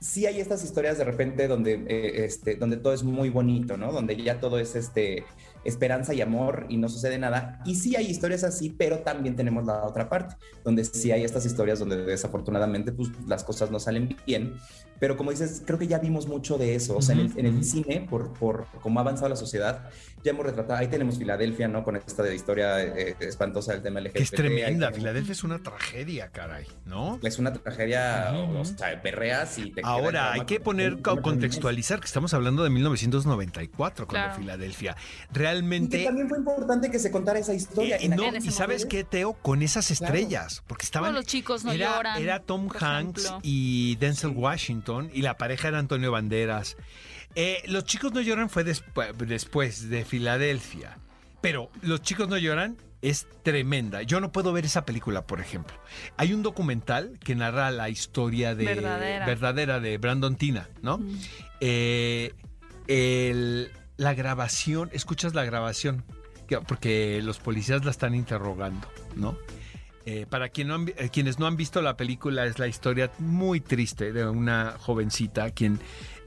Sí 0.00 0.26
hay 0.26 0.40
estas 0.40 0.64
historias 0.64 0.98
de 0.98 1.04
repente 1.04 1.48
donde, 1.48 1.84
eh, 1.88 2.24
este, 2.24 2.56
donde 2.56 2.76
todo 2.76 2.92
es 2.92 3.02
muy 3.02 3.30
bonito, 3.30 3.76
¿no? 3.76 3.92
Donde 3.92 4.16
ya 4.16 4.40
todo 4.40 4.58
es 4.58 4.74
este, 4.74 5.24
esperanza 5.64 6.14
y 6.14 6.20
amor 6.20 6.66
y 6.68 6.76
no 6.76 6.88
sucede 6.88 7.18
nada. 7.18 7.60
Y 7.64 7.76
sí 7.76 7.96
hay 7.96 8.06
historias 8.06 8.44
así, 8.44 8.70
pero 8.70 9.00
también 9.00 9.36
tenemos 9.36 9.64
la 9.64 9.84
otra 9.84 10.08
parte, 10.08 10.36
donde 10.64 10.84
sí 10.84 11.12
hay 11.12 11.24
estas 11.24 11.46
historias 11.46 11.78
donde 11.78 12.04
desafortunadamente 12.04 12.92
pues, 12.92 13.10
las 13.26 13.44
cosas 13.44 13.70
no 13.70 13.78
salen 13.78 14.16
bien. 14.26 14.54
Pero 14.98 15.16
como 15.16 15.32
dices, 15.32 15.62
creo 15.66 15.80
que 15.80 15.88
ya 15.88 15.98
vimos 15.98 16.28
mucho 16.28 16.58
de 16.58 16.76
eso. 16.76 16.96
O 16.96 17.02
sea, 17.02 17.16
en, 17.16 17.22
el, 17.22 17.38
en 17.38 17.46
el 17.46 17.64
cine, 17.64 18.06
por, 18.08 18.32
por 18.34 18.66
cómo 18.80 19.00
ha 19.00 19.02
avanzado 19.02 19.28
la 19.28 19.36
sociedad, 19.36 19.90
ya 20.22 20.30
hemos 20.30 20.46
retratado, 20.46 20.78
ahí 20.78 20.86
tenemos 20.86 21.18
Filadelfia, 21.18 21.66
¿no? 21.66 21.82
Con 21.82 21.96
esta 21.96 22.22
de 22.22 22.32
historia 22.36 22.80
eh, 22.80 23.16
espantosa 23.18 23.72
del 23.72 23.82
tema 23.82 24.00
LGBT. 24.00 24.14
Que 24.14 24.22
es 24.22 24.30
tremenda. 24.30 24.92
Filadelfia 24.92 25.32
es 25.32 25.42
una 25.42 25.60
tragedia, 25.60 26.28
caray, 26.30 26.66
¿no? 26.84 27.18
Es 27.20 27.40
una 27.40 27.52
tragedia, 27.52 28.32
Ujú. 28.32 28.58
o 28.58 28.64
sea, 28.64 29.02
perreas 29.02 29.58
y 29.58 29.71
te 29.72 29.80
Ahora, 29.84 30.32
hay 30.32 30.44
que 30.44 30.60
poner, 30.60 31.02
con- 31.02 31.16
con- 31.16 31.22
contextualizar 31.22 31.98
que 32.00 32.06
estamos 32.06 32.32
hablando 32.34 32.62
de 32.64 32.70
1994 32.70 34.06
con 34.06 34.16
la 34.18 34.24
Claro. 34.26 34.38
Filadelfia. 34.40 34.96
Y 34.98 35.32
que 35.32 35.38
Realmente... 35.38 36.04
también 36.04 36.28
fue 36.28 36.38
importante 36.38 36.90
que 36.90 36.98
se 36.98 37.10
contara 37.10 37.38
esa 37.38 37.54
historia. 37.54 37.96
Eh, 37.96 38.04
en 38.06 38.16
no, 38.16 38.24
en 38.24 38.36
y 38.44 38.50
sabes 38.50 38.86
qué, 38.86 39.04
Teo, 39.04 39.32
con 39.34 39.62
esas 39.62 39.86
Claro. 39.88 40.04
estrellas, 40.14 40.62
porque 40.66 40.84
estaban... 40.84 41.10
Todos 41.10 41.24
los 41.24 41.26
chicos 41.26 41.64
no 41.64 41.72
era, 41.72 41.96
lloran. 41.96 42.22
era 42.22 42.40
Tom 42.40 42.68
Hanks 42.68 43.24
ejemplo. 43.24 43.40
y 43.42 43.96
Denzel 43.96 44.30
Washington 44.30 45.10
y 45.12 45.22
la 45.22 45.36
pareja 45.36 45.68
era 45.68 45.78
Antonio 45.78 46.12
Banderas. 46.12 46.76
Eh, 47.34 47.62
los 47.66 47.84
chicos 47.84 48.12
no 48.12 48.20
lloran 48.20 48.50
fue 48.50 48.64
despu- 48.64 49.12
después 49.16 49.88
de 49.88 50.04
Filadelfia, 50.04 50.98
pero 51.40 51.70
los 51.80 52.02
chicos 52.02 52.28
no 52.28 52.36
lloran 52.36 52.76
es 53.02 53.26
tremenda. 53.42 54.02
Yo 54.02 54.20
no 54.20 54.30
puedo 54.32 54.52
ver 54.52 54.64
esa 54.64 54.84
película, 54.86 55.26
por 55.26 55.40
ejemplo. 55.40 55.74
Hay 56.16 56.32
un 56.32 56.42
documental 56.42 57.18
que 57.22 57.34
narra 57.34 57.70
la 57.72 57.88
historia 57.90 58.54
de 58.54 58.64
Verdadera. 58.64 59.26
verdadera 59.26 59.80
de 59.80 59.98
Brandon 59.98 60.36
Tina, 60.36 60.68
¿no? 60.82 60.98
Mm. 60.98 61.18
Eh, 61.60 62.32
el- 62.88 63.70
la 63.96 64.14
grabación, 64.14 64.88
escuchas 64.92 65.34
la 65.34 65.44
grabación, 65.44 66.04
que- 66.48 66.60
porque 66.60 67.20
los 67.22 67.38
policías 67.38 67.84
la 67.84 67.90
están 67.90 68.14
interrogando, 68.14 68.88
¿no? 69.16 69.36
Eh, 70.04 70.26
para 70.28 70.48
quien 70.48 70.66
no 70.68 70.74
han 70.74 70.88
eh, 70.96 71.10
quienes 71.12 71.38
no 71.38 71.46
han 71.46 71.56
visto 71.56 71.80
la 71.80 71.96
película, 71.96 72.44
es 72.46 72.58
la 72.58 72.66
historia 72.66 73.12
muy 73.18 73.60
triste 73.60 74.12
de 74.12 74.26
una 74.28 74.74
jovencita 74.78 75.50
quien 75.52 75.78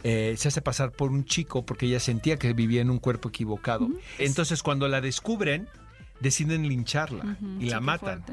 eh, 0.04 0.36
se 0.38 0.48
hace 0.50 0.62
pasar 0.62 0.92
por 0.92 1.10
un 1.12 1.26
chico 1.26 1.66
porque 1.66 1.88
ella 1.88 2.00
sentía 2.00 2.38
que 2.38 2.54
vivía 2.54 2.80
en 2.82 2.90
un 2.92 3.00
cuerpo 3.00 3.30
equivocado. 3.30 3.90
Entonces, 4.20 4.62
cuando 4.64 4.88
la 4.88 5.02
descubren, 5.02 5.68
deciden 6.20 6.68
lincharla 6.68 7.38
y 7.60 7.70
la 7.70 7.80
matan. 7.80 8.24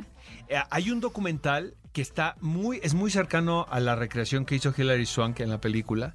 Eh, 0.49 0.57
hay 0.71 0.91
un 0.91 1.01
documental 1.01 1.75
que 1.93 2.03
está 2.03 2.37
muy, 2.41 2.81
es 2.83 2.95
muy 2.95 3.11
cercano 3.11 3.67
a 3.71 3.81
la 3.81 3.97
recreación 3.97 4.45
que 4.45 4.55
hizo 4.55 4.73
Hilary 4.77 5.07
Swank 5.07 5.41
en 5.41 5.51
la 5.51 5.61
película. 5.61 6.15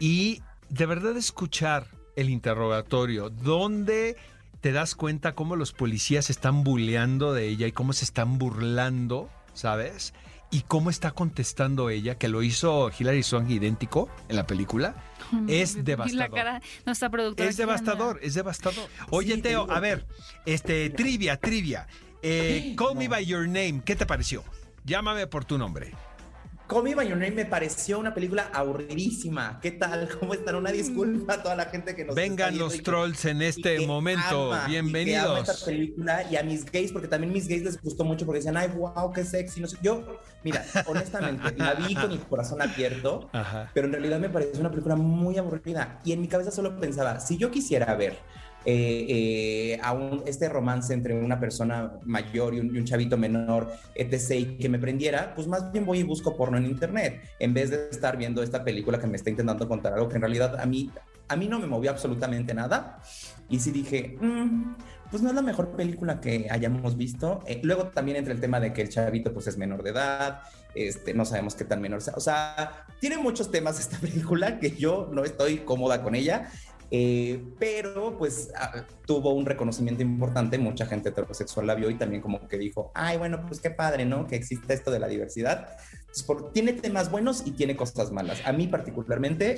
Y 0.00 0.42
de 0.68 0.86
verdad 0.86 1.16
escuchar 1.16 1.86
el 2.16 2.28
interrogatorio, 2.28 3.30
donde 3.30 4.16
te 4.60 4.72
das 4.72 4.94
cuenta 4.94 5.34
cómo 5.34 5.56
los 5.56 5.72
policías 5.72 6.30
están 6.30 6.64
bulleando 6.64 7.32
de 7.32 7.48
ella 7.48 7.66
y 7.66 7.72
cómo 7.72 7.92
se 7.92 8.04
están 8.04 8.38
burlando, 8.38 9.30
¿sabes? 9.54 10.14
Y 10.52 10.60
cómo 10.68 10.90
está 10.90 11.10
contestando 11.12 11.88
ella, 11.90 12.18
que 12.18 12.28
lo 12.28 12.42
hizo 12.42 12.90
Hilary 12.96 13.22
Swank 13.22 13.48
idéntico 13.50 14.08
en 14.28 14.36
la 14.36 14.46
película. 14.46 14.94
Es 15.48 15.72
Y 15.74 15.78
La 15.78 15.82
devastador. 15.82 16.30
cara, 16.30 16.62
nuestra 16.84 17.08
productora. 17.10 17.48
Es 17.48 17.56
devastador, 17.56 18.20
es 18.22 18.34
devastador. 18.34 18.86
Oye, 19.10 19.36
Sí, 19.36 19.42
Teo, 19.42 19.66
a 19.70 19.80
ver, 19.80 20.06
este, 20.44 20.90
trivia, 20.90 21.38
trivia. 21.38 21.86
Eh, 22.22 22.74
Call 22.76 22.96
Me. 22.96 23.08
By 23.08 23.24
Your 23.24 23.46
Name, 23.46 23.80
¿qué 23.84 23.96
te 23.96 24.04
pareció? 24.06 24.44
Llámame 24.84 25.26
por 25.26 25.44
tu 25.46 25.56
nombre. 25.56 25.94
Call 26.68 26.84
Me 26.84 26.94
By 26.94 27.06
Your 27.08 27.18
Name 27.18 27.32
me 27.32 27.44
pareció 27.44 27.98
una 27.98 28.14
película 28.14 28.48
aburridísima. 28.54 29.58
¿Qué 29.60 29.72
tal? 29.72 30.08
¿Cómo 30.20 30.32
están? 30.32 30.54
Una 30.56 30.70
disculpa 30.72 31.34
a 31.34 31.42
toda 31.42 31.54
la 31.54 31.66
gente 31.66 31.94
que 31.94 32.04
nos 32.04 32.14
Vengan 32.14 32.56
los 32.56 32.74
y 32.74 32.78
que- 32.78 32.84
trolls 32.84 33.24
en 33.26 33.42
y 33.42 33.46
este 33.46 33.76
que 33.76 33.86
momento. 33.86 34.52
ama, 34.52 34.64
y 34.68 34.72
que 34.72 34.78
ama 34.78 34.88
Bienvenidos. 34.90 35.48
esta 35.48 35.66
película 35.66 36.24
y 36.30 36.36
a 36.36 36.42
mis 36.42 36.64
gays, 36.64 36.90
porque 36.92 37.08
también 37.08 37.32
mis 37.32 37.46
gays 37.46 37.62
les 37.62 37.80
gustó 37.82 38.04
mucho 38.04 38.24
porque 38.24 38.38
decían, 38.38 38.56
ay, 38.56 38.68
wow, 38.68 39.12
qué 39.12 39.22
sexy. 39.24 39.60
No 39.60 39.66
sé. 39.68 39.76
Yo, 39.82 40.18
mira, 40.44 40.64
honestamente, 40.86 41.54
la 41.56 41.74
vi 41.74 41.94
con 41.94 42.10
el 42.10 42.20
corazón 42.20 42.62
abierto, 42.62 43.28
Ajá. 43.32 43.70
pero 43.74 43.86
en 43.88 43.92
realidad 43.92 44.18
me 44.18 44.30
pareció 44.30 44.58
una 44.60 44.70
película 44.70 44.96
muy 44.96 45.36
aburrida. 45.36 46.00
Y 46.04 46.12
en 46.12 46.22
mi 46.22 46.28
cabeza 46.28 46.50
solo 46.50 46.78
pensaba, 46.80 47.20
si 47.20 47.36
yo 47.36 47.50
quisiera 47.50 47.94
ver 47.96 48.18
eh, 48.64 49.06
eh, 49.08 49.80
a 49.82 49.92
un, 49.92 50.22
este 50.26 50.48
romance 50.48 50.92
entre 50.94 51.14
una 51.14 51.38
persona 51.40 51.92
mayor 52.04 52.54
y 52.54 52.60
un, 52.60 52.74
y 52.74 52.78
un 52.78 52.84
chavito 52.84 53.16
menor, 53.16 53.72
etc., 53.94 54.30
y 54.32 54.44
que 54.58 54.68
me 54.68 54.78
prendiera, 54.78 55.34
pues 55.34 55.46
más 55.46 55.72
bien 55.72 55.84
voy 55.84 56.00
y 56.00 56.02
busco 56.02 56.36
porno 56.36 56.58
en 56.58 56.66
internet, 56.66 57.20
en 57.38 57.54
vez 57.54 57.70
de 57.70 57.88
estar 57.90 58.16
viendo 58.16 58.42
esta 58.42 58.64
película 58.64 58.98
que 58.98 59.06
me 59.06 59.16
está 59.16 59.30
intentando 59.30 59.68
contar 59.68 59.94
algo 59.94 60.08
que 60.08 60.16
en 60.16 60.22
realidad 60.22 60.60
a 60.60 60.66
mí 60.66 60.90
a 61.28 61.36
mí 61.36 61.48
no 61.48 61.58
me 61.58 61.66
movió 61.66 61.90
absolutamente 61.90 62.54
nada. 62.54 63.00
Y 63.48 63.58
sí 63.58 63.70
dije, 63.70 64.16
mm, 64.20 64.74
pues 65.10 65.22
no 65.22 65.28
es 65.28 65.34
la 65.34 65.42
mejor 65.42 65.70
película 65.76 66.20
que 66.20 66.46
hayamos 66.50 66.96
visto. 66.96 67.40
Eh, 67.46 67.60
luego 67.62 67.88
también 67.88 68.18
entra 68.18 68.32
el 68.32 68.40
tema 68.40 68.60
de 68.60 68.72
que 68.72 68.82
el 68.82 68.88
chavito 68.88 69.32
pues 69.32 69.46
es 69.46 69.58
menor 69.58 69.82
de 69.82 69.90
edad, 69.90 70.40
este, 70.74 71.12
no 71.12 71.24
sabemos 71.24 71.54
qué 71.54 71.64
tan 71.64 71.80
menor 71.80 72.00
sea. 72.00 72.14
O 72.16 72.20
sea, 72.20 72.86
tiene 73.00 73.18
muchos 73.18 73.50
temas 73.50 73.78
esta 73.78 73.98
película 74.00 74.58
que 74.58 74.70
yo 74.70 75.10
no 75.12 75.24
estoy 75.24 75.58
cómoda 75.58 76.02
con 76.02 76.14
ella. 76.14 76.50
Eh, 76.94 77.42
pero 77.58 78.18
pues 78.18 78.52
ah, 78.54 78.84
tuvo 79.06 79.32
un 79.32 79.46
reconocimiento 79.46 80.02
importante, 80.02 80.58
mucha 80.58 80.84
gente 80.84 81.08
heterosexual 81.08 81.66
la 81.66 81.74
vio 81.74 81.88
y 81.88 81.94
también 81.94 82.20
como 82.20 82.46
que 82.46 82.58
dijo, 82.58 82.92
ay, 82.94 83.16
bueno, 83.16 83.46
pues 83.46 83.60
qué 83.60 83.70
padre, 83.70 84.04
¿no? 84.04 84.26
Que 84.26 84.36
existe 84.36 84.74
esto 84.74 84.90
de 84.90 84.98
la 84.98 85.08
diversidad. 85.08 85.68
Entonces, 86.00 86.22
por, 86.24 86.52
tiene 86.52 86.74
temas 86.74 87.10
buenos 87.10 87.44
y 87.46 87.52
tiene 87.52 87.76
cosas 87.76 88.12
malas. 88.12 88.42
A 88.44 88.52
mí 88.52 88.66
particularmente 88.66 89.56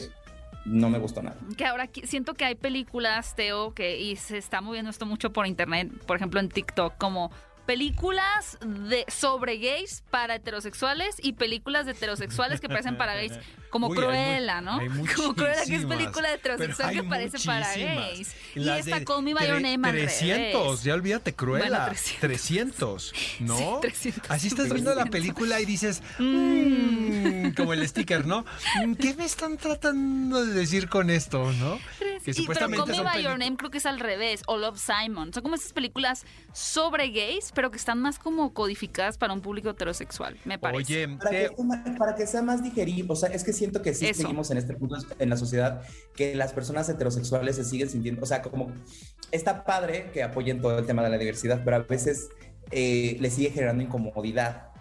no 0.65 0.89
me 0.89 1.01
gustó 1.01 1.23
nada. 1.23 1.37
Que 1.57 1.65
ahora 1.65 1.91
siento 2.05 2.35
que 2.35 2.45
hay 2.45 2.55
películas, 2.55 3.35
Teo, 3.35 3.75
que 3.75 3.99
y 3.99 4.15
se 4.15 4.39
está 4.39 4.61
moviendo 4.61 4.91
esto 4.91 5.05
mucho 5.05 5.33
por 5.33 5.49
internet, 5.49 5.91
por 6.07 6.17
ejemplo 6.17 6.39
en 6.39 6.49
TikTok, 6.49 6.97
como 6.99 7.33
películas 7.67 8.59
de 8.61 9.05
sobre 9.09 9.59
gays 9.59 10.03
para 10.11 10.37
heterosexuales 10.37 11.17
y 11.23 11.35
películas 11.35 11.87
de 11.87 11.93
heterosexuales 11.93 12.61
que 12.61 12.69
parecen 12.69 12.97
para 12.97 13.15
gays, 13.15 13.33
como 13.71 13.91
Cruella, 13.91 14.61
¿no? 14.61 14.79
Como 15.17 15.35
Cruella 15.35 15.65
que 15.67 15.77
es 15.77 15.85
película 15.85 16.29
de 16.29 16.35
heterosexual 16.37 16.93
que 16.93 17.03
parece 17.03 17.39
para 17.45 17.75
gays. 17.75 18.35
Y 18.55 18.69
esta 18.69 19.05
Call 19.05 19.23
Me 19.23 19.35
By 19.35 19.49
Your 19.49 19.61
Name 19.61 19.91
300, 19.91 20.83
ya 20.83 20.95
olvídate 20.95 21.35
Cruella. 21.35 21.93
300. 22.21 23.13
¿no? 23.41 23.79
300 23.81 24.31
Así 24.31 24.49
estás 24.49 24.73
viendo 24.73 24.95
la 24.95 25.07
película 25.07 25.61
y 25.61 25.67
dices, 25.67 26.03
mmm, 26.19 27.51
como 27.51 27.73
el 27.73 27.87
sticker, 27.87 28.27
¿no? 28.27 28.45
Mm, 28.85 28.95
¿Qué 28.95 29.15
me 29.15 29.25
están 29.25 29.57
tratando 29.57 30.45
de 30.45 30.53
decir 30.53 30.89
con 30.89 31.11
esto, 31.11 31.53
no? 31.53 31.79
Que 32.25 32.31
y, 32.31 32.35
supuestamente 32.35 32.83
pero 32.87 32.97
Call 32.97 33.05
Me 33.05 33.11
By 33.11 33.23
Your 33.23 33.39
Name 33.39 33.57
creo 33.57 33.71
que 33.71 33.79
es 33.79 33.87
al 33.87 34.01
revés, 34.01 34.43
o 34.47 34.57
Love 34.57 34.79
Simon. 34.79 35.33
Son 35.33 35.43
como 35.43 35.55
esas 35.55 35.73
películas 35.73 36.25
sobre 36.53 37.11
gays, 37.11 37.53
pero 37.55 37.71
que 37.71 37.77
están 37.77 38.01
más 38.01 38.19
como 38.19 38.55
codificadas 38.55 39.19
para 39.19 39.33
un 39.33 39.41
público 39.41 39.71
heterosexual, 39.71 40.37
me 40.45 40.59
parece. 40.59 41.07
Oye, 41.07 41.19
para, 41.99 42.15
que, 42.15 42.27
sea 42.27 42.43
más 42.43 42.63
digerible, 42.63 43.07
o 43.09 43.17
sea, 43.17 43.29
es 43.29 43.45
que 43.45 43.53
siento 43.53 43.83
que 43.83 43.95
sí 43.95 44.13
seguimos 44.15 44.51
en 44.51 44.59
este 44.59 44.75
punto 44.75 44.97
en 45.19 45.29
la 45.29 45.37
sociedad 45.37 45.83
que 46.17 46.35
las 46.35 46.53
personas 46.53 46.89
heterosexuales 46.89 47.57
se 47.57 47.65
siguen 47.65 47.91
sintiendo, 47.91 48.23
o 48.23 48.27
sea, 48.27 48.43
como 48.43 48.73
está 49.31 49.65
padre 49.65 50.11
que 50.13 50.23
apoyen 50.23 50.61
todo 50.61 50.79
el 50.79 50.87
tema 50.87 51.03
de 51.03 51.11
la 51.11 51.19
diversidad, 51.19 51.63
pero 51.65 51.77
a 51.77 51.81
veces 51.81 52.29
eh, 52.71 53.17
le 53.21 53.31
sigue 53.31 53.51
generando 53.51 53.83
incomodidad 53.83 54.74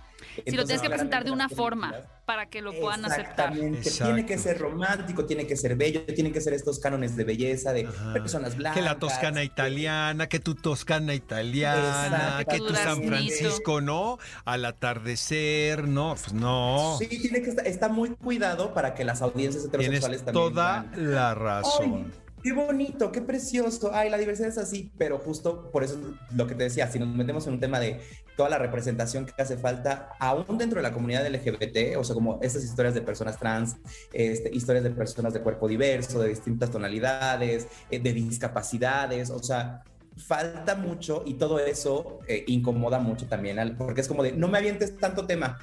si 0.46 0.56
lo 0.56 0.66
tienes 0.66 0.82
que 0.82 0.90
presentar 0.90 1.24
de 1.24 1.32
una 1.32 1.50
forma 1.50 1.94
para 2.25 2.50
que 2.50 2.62
lo 2.62 2.74
puedan 2.74 3.06
aceptar. 3.06 3.54
Tiene 3.54 4.25
que 4.25 4.38
ser 4.38 4.58
romántico, 4.58 5.25
tiene 5.25 5.46
que 5.46 5.56
ser 5.56 5.75
bello, 5.75 6.06
tienen 6.06 6.32
que 6.32 6.42
ser 6.42 6.54
estos 6.54 6.80
cánones 6.80 7.16
de 7.16 7.24
belleza 7.24 7.74
de 7.74 7.88
personas 8.13 8.56
blancas. 8.56 8.80
Que 8.80 8.84
la 8.84 8.98
toscana 8.98 9.44
italiana, 9.44 10.28
que 10.28 10.40
tu 10.40 10.56
toscana 10.56 11.13
italiana, 11.13 12.44
que 12.50 12.58
tu 12.60 12.74
San 12.74 13.04
Francisco, 13.04 13.82
¿no? 13.82 14.20
Al 14.46 14.66
atardecer, 14.66 15.88
no, 15.88 16.16
pues 16.16 16.34
no. 16.34 16.98
Sí, 17.00 17.08
tiene 17.08 17.42
que 17.42 17.50
estar, 17.50 17.68
está 17.68 17.90
muy 17.90 18.12
cuidado 18.12 18.74
para 18.74 18.94
que 18.94 19.04
las 19.04 19.22
audiencias 19.22 19.66
heterosexuales 19.66 20.24
también. 20.24 20.34
Toda 20.34 20.86
la 20.96 21.36
razón. 21.36 22.12
Qué 22.44 22.52
bonito, 22.52 23.12
qué 23.13 23.22
precioso. 23.22 23.92
Ay, 23.94 24.10
la 24.10 24.18
diversidad 24.18 24.50
es 24.50 24.58
así, 24.58 24.92
pero 24.98 25.18
justo 25.18 25.72
por 25.72 25.84
eso 25.84 25.98
lo 26.36 26.46
que 26.46 26.56
te 26.56 26.63
decía, 26.63 26.92
si 26.92 27.00
nos 27.00 27.08
metemos 27.08 27.48
en 27.48 27.54
un 27.54 27.60
tema 27.62 27.80
de 27.80 28.02
toda 28.36 28.50
la 28.50 28.58
representación 28.58 29.25
que 29.25 29.42
hace 29.42 29.58
falta, 29.58 30.10
aún 30.20 30.58
dentro 30.58 30.78
de 30.78 30.84
la 30.84 30.94
comunidad 30.94 31.28
LGBT, 31.28 31.98
o 31.98 32.04
sea, 32.04 32.13
como 32.13 32.40
estas 32.42 32.63
historias 32.63 32.94
de 32.94 33.02
personas 33.02 33.38
trans, 33.40 33.78
este, 34.12 34.54
historias 34.56 34.84
de 34.84 34.92
personas 34.92 35.34
de 35.34 35.42
cuerpo 35.42 35.68
diverso, 35.68 36.22
de 36.22 36.30
distintas 36.30 36.72
tonalidades, 36.72 37.68
eh, 37.90 38.00
de 38.00 38.13
discapacidades, 38.13 39.30
o 39.30 39.42
sea, 39.42 39.84
falta 40.18 40.75
mucho 40.75 41.24
y 41.25 41.36
todo 41.36 41.60
eso 41.60 42.20
eh, 42.28 42.44
incomoda 42.48 43.00
mucho 43.00 43.28
también, 43.28 43.75
porque 43.78 44.02
es 44.02 44.08
como 44.08 44.24
de, 44.24 44.32
no 44.32 44.48
me 44.48 44.58
avientes 44.58 44.98
tanto 44.98 45.25
tema, 45.25 45.60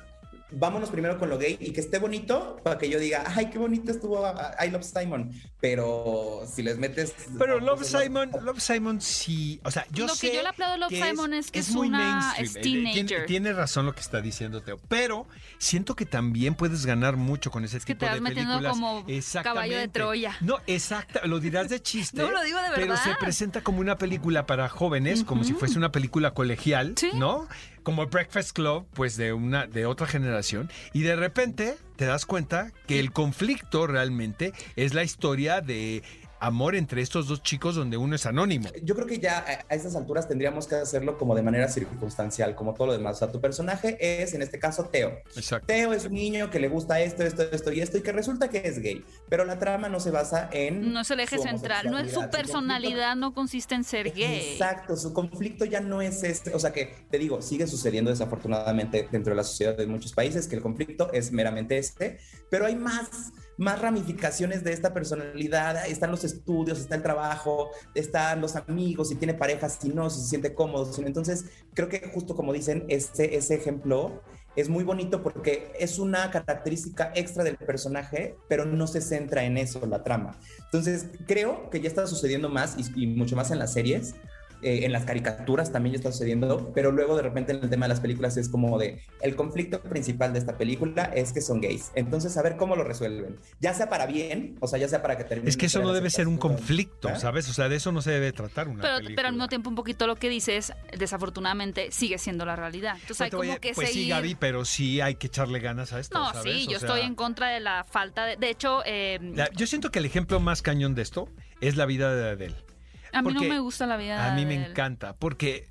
vámonos 0.52 0.90
primero 0.90 1.18
con 1.18 1.28
lo 1.28 1.38
gay 1.38 1.56
y 1.60 1.72
que 1.72 1.80
esté 1.80 1.98
bonito 1.98 2.58
para 2.62 2.78
que 2.78 2.88
yo 2.88 2.98
diga, 2.98 3.24
ay, 3.26 3.50
qué 3.50 3.58
bonito 3.58 3.90
estuvo 3.90 4.24
I 4.64 4.70
Love 4.70 4.84
Simon. 4.84 5.32
Pero 5.60 6.44
si 6.50 6.62
les 6.62 6.78
metes. 6.78 7.14
Pero 7.38 7.60
Love 7.60 7.84
Simon, 7.84 8.30
Love 8.42 8.60
Simon 8.60 9.00
sí. 9.00 9.60
O 9.64 9.70
sea, 9.70 9.86
yo 9.90 10.06
lo 10.06 10.14
sé. 10.14 10.26
Lo 10.26 10.30
que 10.30 10.36
yo 10.36 10.42
le 10.42 10.48
aplaudo 10.48 10.74
a 10.74 10.78
Love 10.78 10.92
Simon 10.92 11.34
es, 11.34 11.50
que 11.50 11.58
es, 11.58 11.70
una 11.70 12.34
es 12.38 12.56
eh, 12.56 12.60
teenager. 12.60 13.26
Tiene, 13.26 13.52
razón 13.52 13.84
lo 13.84 13.94
que 13.94 14.00
está 14.00 14.20
diciendo 14.20 14.62
Teo. 14.62 14.78
Pero 14.88 15.26
siento 15.58 15.94
que 15.94 16.06
también 16.06 16.54
puedes 16.54 16.86
ganar 16.86 17.16
mucho 17.16 17.50
con 17.50 17.64
ese 17.64 17.78
tipo 17.78 17.86
que 17.86 17.94
te 17.94 18.06
vas 18.06 18.20
metiendo 18.20 18.70
como 18.70 19.04
caballo 19.42 19.78
de 19.78 19.88
Troya. 19.88 20.36
No, 20.40 20.58
exacto. 20.66 21.20
Lo 21.24 21.40
dirás 21.40 21.68
de 21.68 21.82
chiste. 21.82 22.16
no, 22.22 22.30
lo 22.30 22.42
digo 22.42 22.56
de 22.58 22.70
verdad. 22.70 22.76
Pero 22.76 22.96
se 22.96 23.14
presenta 23.16 23.62
como 23.62 23.80
una 23.80 23.98
película 23.98 24.46
para 24.46 24.68
jóvenes, 24.68 25.24
como 25.24 25.44
si 25.44 25.52
fuese 25.52 25.76
una 25.76 25.92
película 25.92 26.32
colegial, 26.32 26.94
¿no? 27.14 27.48
Como 27.82 28.06
Breakfast 28.06 28.52
Club, 28.52 28.86
pues 28.94 29.16
de 29.16 29.32
una 29.32 29.66
de 29.66 29.86
otra 29.86 30.06
generación 30.06 30.70
y 30.92 31.02
de 31.02 31.16
repente 31.16 31.76
te 31.96 32.06
das 32.06 32.26
cuenta 32.26 32.72
que 32.86 32.98
el 32.98 33.12
conflicto 33.12 33.86
realmente 33.86 34.52
es 34.76 34.94
la 34.94 35.02
historia 35.02 35.60
de 35.60 36.02
amor 36.40 36.74
entre 36.74 37.02
estos 37.02 37.28
dos 37.28 37.42
chicos 37.42 37.74
donde 37.74 37.96
uno 37.96 38.16
es 38.16 38.26
anónimo. 38.26 38.68
Yo 38.82 38.94
creo 38.94 39.06
que 39.06 39.18
ya 39.18 39.44
a 39.68 39.74
estas 39.74 39.94
alturas 39.94 40.26
tendríamos 40.26 40.66
que 40.66 40.76
hacerlo 40.76 41.18
como 41.18 41.34
de 41.34 41.42
manera 41.42 41.68
circunstancial, 41.68 42.54
como 42.54 42.74
todo 42.74 42.88
lo 42.88 42.92
demás. 42.94 43.16
O 43.16 43.18
sea, 43.20 43.32
tu 43.32 43.40
personaje 43.40 44.22
es, 44.22 44.34
en 44.34 44.42
este 44.42 44.58
caso, 44.58 44.84
Teo. 44.86 45.20
Exacto. 45.36 45.66
Teo 45.66 45.92
es 45.92 46.06
un 46.06 46.14
niño 46.14 46.50
que 46.50 46.58
le 46.58 46.68
gusta 46.68 47.00
esto, 47.00 47.22
esto, 47.22 47.42
esto 47.42 47.72
y 47.72 47.80
esto, 47.80 47.98
y 47.98 48.02
que 48.02 48.12
resulta 48.12 48.48
que 48.48 48.62
es 48.64 48.80
gay. 48.80 49.04
Pero 49.28 49.44
la 49.44 49.58
trama 49.58 49.88
no 49.88 50.00
se 50.00 50.10
basa 50.10 50.48
en... 50.52 50.92
No 50.92 51.00
es 51.00 51.10
el 51.10 51.20
eje 51.20 51.38
central, 51.38 51.90
no 51.90 51.98
es 51.98 52.12
su 52.12 52.28
personalidad, 52.30 53.16
no 53.16 53.34
consiste 53.34 53.74
en 53.74 53.84
ser 53.84 54.12
gay. 54.12 54.52
Exacto, 54.52 54.96
su 54.96 55.12
conflicto 55.12 55.66
ya 55.66 55.80
no 55.80 56.00
es 56.00 56.22
este. 56.24 56.54
O 56.54 56.58
sea 56.58 56.72
que, 56.72 56.94
te 57.10 57.18
digo, 57.18 57.42
sigue 57.42 57.66
sucediendo 57.66 58.10
desafortunadamente 58.10 59.08
dentro 59.12 59.32
de 59.32 59.36
la 59.36 59.44
sociedad 59.44 59.76
de 59.76 59.86
muchos 59.86 60.12
países 60.12 60.48
que 60.48 60.56
el 60.56 60.62
conflicto 60.62 61.12
es 61.12 61.32
meramente 61.32 61.76
este, 61.76 62.18
pero 62.50 62.66
hay 62.66 62.76
más 62.76 63.32
más 63.60 63.78
ramificaciones 63.78 64.64
de 64.64 64.72
esta 64.72 64.94
personalidad. 64.94 65.86
Están 65.86 66.10
los 66.10 66.24
estudios, 66.32 66.80
está 66.80 66.96
el 66.96 67.02
trabajo, 67.02 67.70
están 67.94 68.40
los 68.40 68.56
amigos, 68.56 69.08
si 69.08 69.16
tiene 69.16 69.34
pareja, 69.34 69.68
si 69.68 69.88
no, 69.90 70.10
si 70.10 70.20
se 70.20 70.28
siente 70.28 70.54
cómodo. 70.54 70.90
Entonces, 71.04 71.46
creo 71.74 71.88
que 71.88 72.10
justo 72.12 72.34
como 72.34 72.52
dicen, 72.52 72.84
este, 72.88 73.36
ese 73.36 73.54
ejemplo 73.54 74.22
es 74.56 74.68
muy 74.68 74.82
bonito 74.84 75.22
porque 75.22 75.72
es 75.78 75.98
una 75.98 76.30
característica 76.30 77.12
extra 77.14 77.44
del 77.44 77.56
personaje, 77.56 78.36
pero 78.48 78.64
no 78.64 78.86
se 78.86 79.00
centra 79.00 79.44
en 79.44 79.58
eso 79.58 79.84
la 79.86 80.02
trama. 80.02 80.38
Entonces, 80.64 81.06
creo 81.26 81.70
que 81.70 81.80
ya 81.80 81.88
está 81.88 82.06
sucediendo 82.06 82.48
más 82.48 82.76
y 82.96 83.06
mucho 83.06 83.36
más 83.36 83.50
en 83.50 83.58
las 83.58 83.72
series, 83.72 84.14
eh, 84.62 84.84
en 84.84 84.92
las 84.92 85.04
caricaturas 85.04 85.72
también 85.72 85.94
ya 85.94 85.98
está 85.98 86.12
sucediendo, 86.12 86.72
pero 86.74 86.92
luego 86.92 87.16
de 87.16 87.22
repente 87.22 87.52
en 87.52 87.62
el 87.62 87.70
tema 87.70 87.86
de 87.86 87.90
las 87.90 88.00
películas 88.00 88.36
es 88.36 88.48
como 88.48 88.78
de, 88.78 89.02
el 89.22 89.36
conflicto 89.36 89.80
principal 89.80 90.32
de 90.32 90.38
esta 90.38 90.56
película 90.56 91.04
es 91.04 91.32
que 91.32 91.40
son 91.40 91.60
gays, 91.60 91.90
entonces 91.94 92.36
a 92.36 92.42
ver 92.42 92.56
cómo 92.56 92.76
lo 92.76 92.84
resuelven, 92.84 93.38
ya 93.60 93.74
sea 93.74 93.88
para 93.88 94.06
bien, 94.06 94.56
o 94.60 94.66
sea, 94.66 94.78
ya 94.78 94.88
sea 94.88 95.02
para 95.02 95.16
que 95.16 95.24
termine. 95.24 95.48
Es 95.48 95.56
que 95.56 95.66
eso 95.66 95.80
no 95.80 95.92
debe 95.92 96.10
ser 96.10 96.28
un 96.28 96.38
conflicto, 96.38 97.08
¿eh? 97.08 97.16
¿sabes? 97.18 97.48
O 97.48 97.52
sea, 97.52 97.68
de 97.68 97.76
eso 97.76 97.92
no 97.92 98.02
se 98.02 98.10
debe 98.10 98.32
tratar 98.32 98.68
una 98.68 98.82
pero, 98.82 98.98
Pero 99.14 99.28
al 99.28 99.34
mismo 99.34 99.48
tiempo 99.48 99.70
un 99.70 99.76
poquito 99.76 100.06
lo 100.06 100.16
que 100.16 100.28
dices, 100.28 100.72
desafortunadamente, 100.96 101.90
sigue 101.90 102.18
siendo 102.18 102.44
la 102.44 102.56
realidad. 102.56 102.96
Entonces 103.00 103.20
hay 103.22 103.30
como 103.30 103.58
que 103.58 103.72
pues 103.74 103.90
sí, 103.90 104.08
Gaby, 104.08 104.34
pero 104.34 104.64
sí 104.64 105.00
hay 105.00 105.14
que 105.14 105.28
echarle 105.28 105.60
ganas 105.60 105.92
a 105.92 106.00
esto, 106.00 106.18
No, 106.18 106.42
sí, 106.42 106.66
yo 106.68 106.76
estoy 106.76 107.00
en 107.00 107.14
contra 107.14 107.48
de 107.48 107.60
la 107.60 107.84
falta 107.84 108.24
de... 108.24 108.36
De 108.36 108.50
hecho... 108.50 108.82
Eh, 108.84 109.18
yo 109.56 109.66
siento 109.66 109.90
que 109.90 109.98
el 109.98 110.04
ejemplo 110.04 110.40
más 110.40 110.62
cañón 110.62 110.94
de 110.94 111.02
esto 111.02 111.28
es 111.60 111.76
la 111.76 111.86
vida 111.86 112.14
de 112.14 112.30
Adele. 112.30 112.69
A 113.12 113.22
mí 113.22 113.32
no 113.32 113.42
me 113.42 113.58
gusta 113.58 113.86
la 113.86 113.96
vida. 113.96 114.30
A 114.30 114.34
mí 114.34 114.46
me 114.46 114.54
encanta, 114.54 115.14
porque 115.14 115.68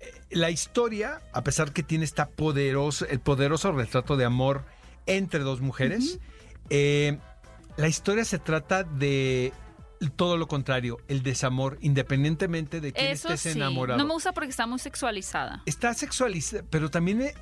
eh, 0.00 0.12
la 0.30 0.50
historia, 0.50 1.20
a 1.32 1.42
pesar 1.42 1.72
que 1.72 1.82
tiene 1.82 2.04
esta 2.04 2.28
poderoso, 2.28 3.06
el 3.06 3.20
poderoso 3.20 3.72
retrato 3.72 4.16
de 4.16 4.24
amor 4.24 4.64
entre 5.06 5.40
dos 5.40 5.60
mujeres, 5.60 6.18
eh, 6.70 7.18
la 7.76 7.88
historia 7.88 8.24
se 8.24 8.38
trata 8.38 8.84
de 8.84 9.52
todo 10.16 10.38
lo 10.38 10.48
contrario, 10.48 10.98
el 11.08 11.22
desamor, 11.22 11.78
independientemente 11.82 12.80
de 12.80 12.92
quién 12.92 13.10
estés 13.10 13.46
enamorado. 13.46 13.98
No 13.98 14.06
me 14.06 14.14
gusta 14.14 14.32
porque 14.32 14.50
está 14.50 14.66
muy 14.66 14.78
sexualizada. 14.78 15.62
Está 15.66 15.92
sexualizada, 15.92 16.64
pero 16.70 16.90
también, 16.90 17.20
eh, 17.20 17.34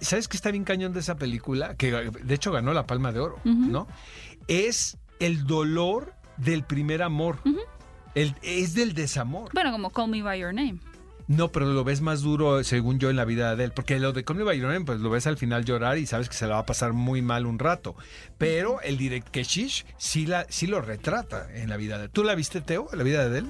¿sabes 0.00 0.26
qué 0.26 0.36
está 0.36 0.50
bien 0.50 0.64
cañón 0.64 0.92
de 0.92 1.00
esa 1.00 1.16
película? 1.16 1.76
Que 1.76 1.92
de 1.92 2.34
hecho 2.34 2.50
ganó 2.50 2.72
la 2.72 2.86
Palma 2.86 3.12
de 3.12 3.20
Oro, 3.20 3.40
¿no? 3.44 3.86
Es 4.48 4.98
el 5.20 5.44
dolor 5.46 6.14
del 6.36 6.64
primer 6.64 7.02
amor 7.02 7.38
es 8.14 8.74
del 8.74 8.94
desamor. 8.94 9.50
Bueno, 9.52 9.72
como 9.72 9.90
Call 9.90 10.10
Me 10.10 10.22
By 10.22 10.40
Your 10.40 10.54
Name. 10.54 10.78
No, 11.30 11.52
pero 11.52 11.66
lo 11.66 11.84
ves 11.84 12.00
más 12.00 12.22
duro, 12.22 12.64
según 12.64 12.98
yo, 12.98 13.08
en 13.08 13.14
la 13.14 13.24
vida 13.24 13.54
de 13.54 13.62
él. 13.62 13.72
Porque 13.72 14.00
lo 14.00 14.12
de 14.12 14.24
Call 14.24 14.38
Me 14.38 14.42
By 14.42 14.58
Your 14.58 14.72
Name, 14.72 14.84
pues 14.84 14.98
lo 14.98 15.10
ves 15.10 15.28
al 15.28 15.36
final 15.36 15.64
llorar 15.64 15.96
y 15.96 16.06
sabes 16.06 16.28
que 16.28 16.34
se 16.34 16.48
la 16.48 16.54
va 16.54 16.60
a 16.62 16.66
pasar 16.66 16.92
muy 16.92 17.22
mal 17.22 17.46
un 17.46 17.60
rato. 17.60 17.94
Pero 18.36 18.80
el 18.80 18.98
direct 18.98 19.28
que 19.28 19.44
Shish 19.44 19.86
sí, 19.96 20.26
la, 20.26 20.44
sí 20.48 20.66
lo 20.66 20.80
retrata 20.80 21.46
en 21.54 21.70
la 21.70 21.76
vida 21.76 21.98
de 21.98 22.06
él. 22.06 22.10
¿Tú 22.10 22.24
la 22.24 22.34
viste, 22.34 22.60
Teo, 22.60 22.88
la 22.92 23.04
vida 23.04 23.28
de 23.28 23.38
él? 23.38 23.46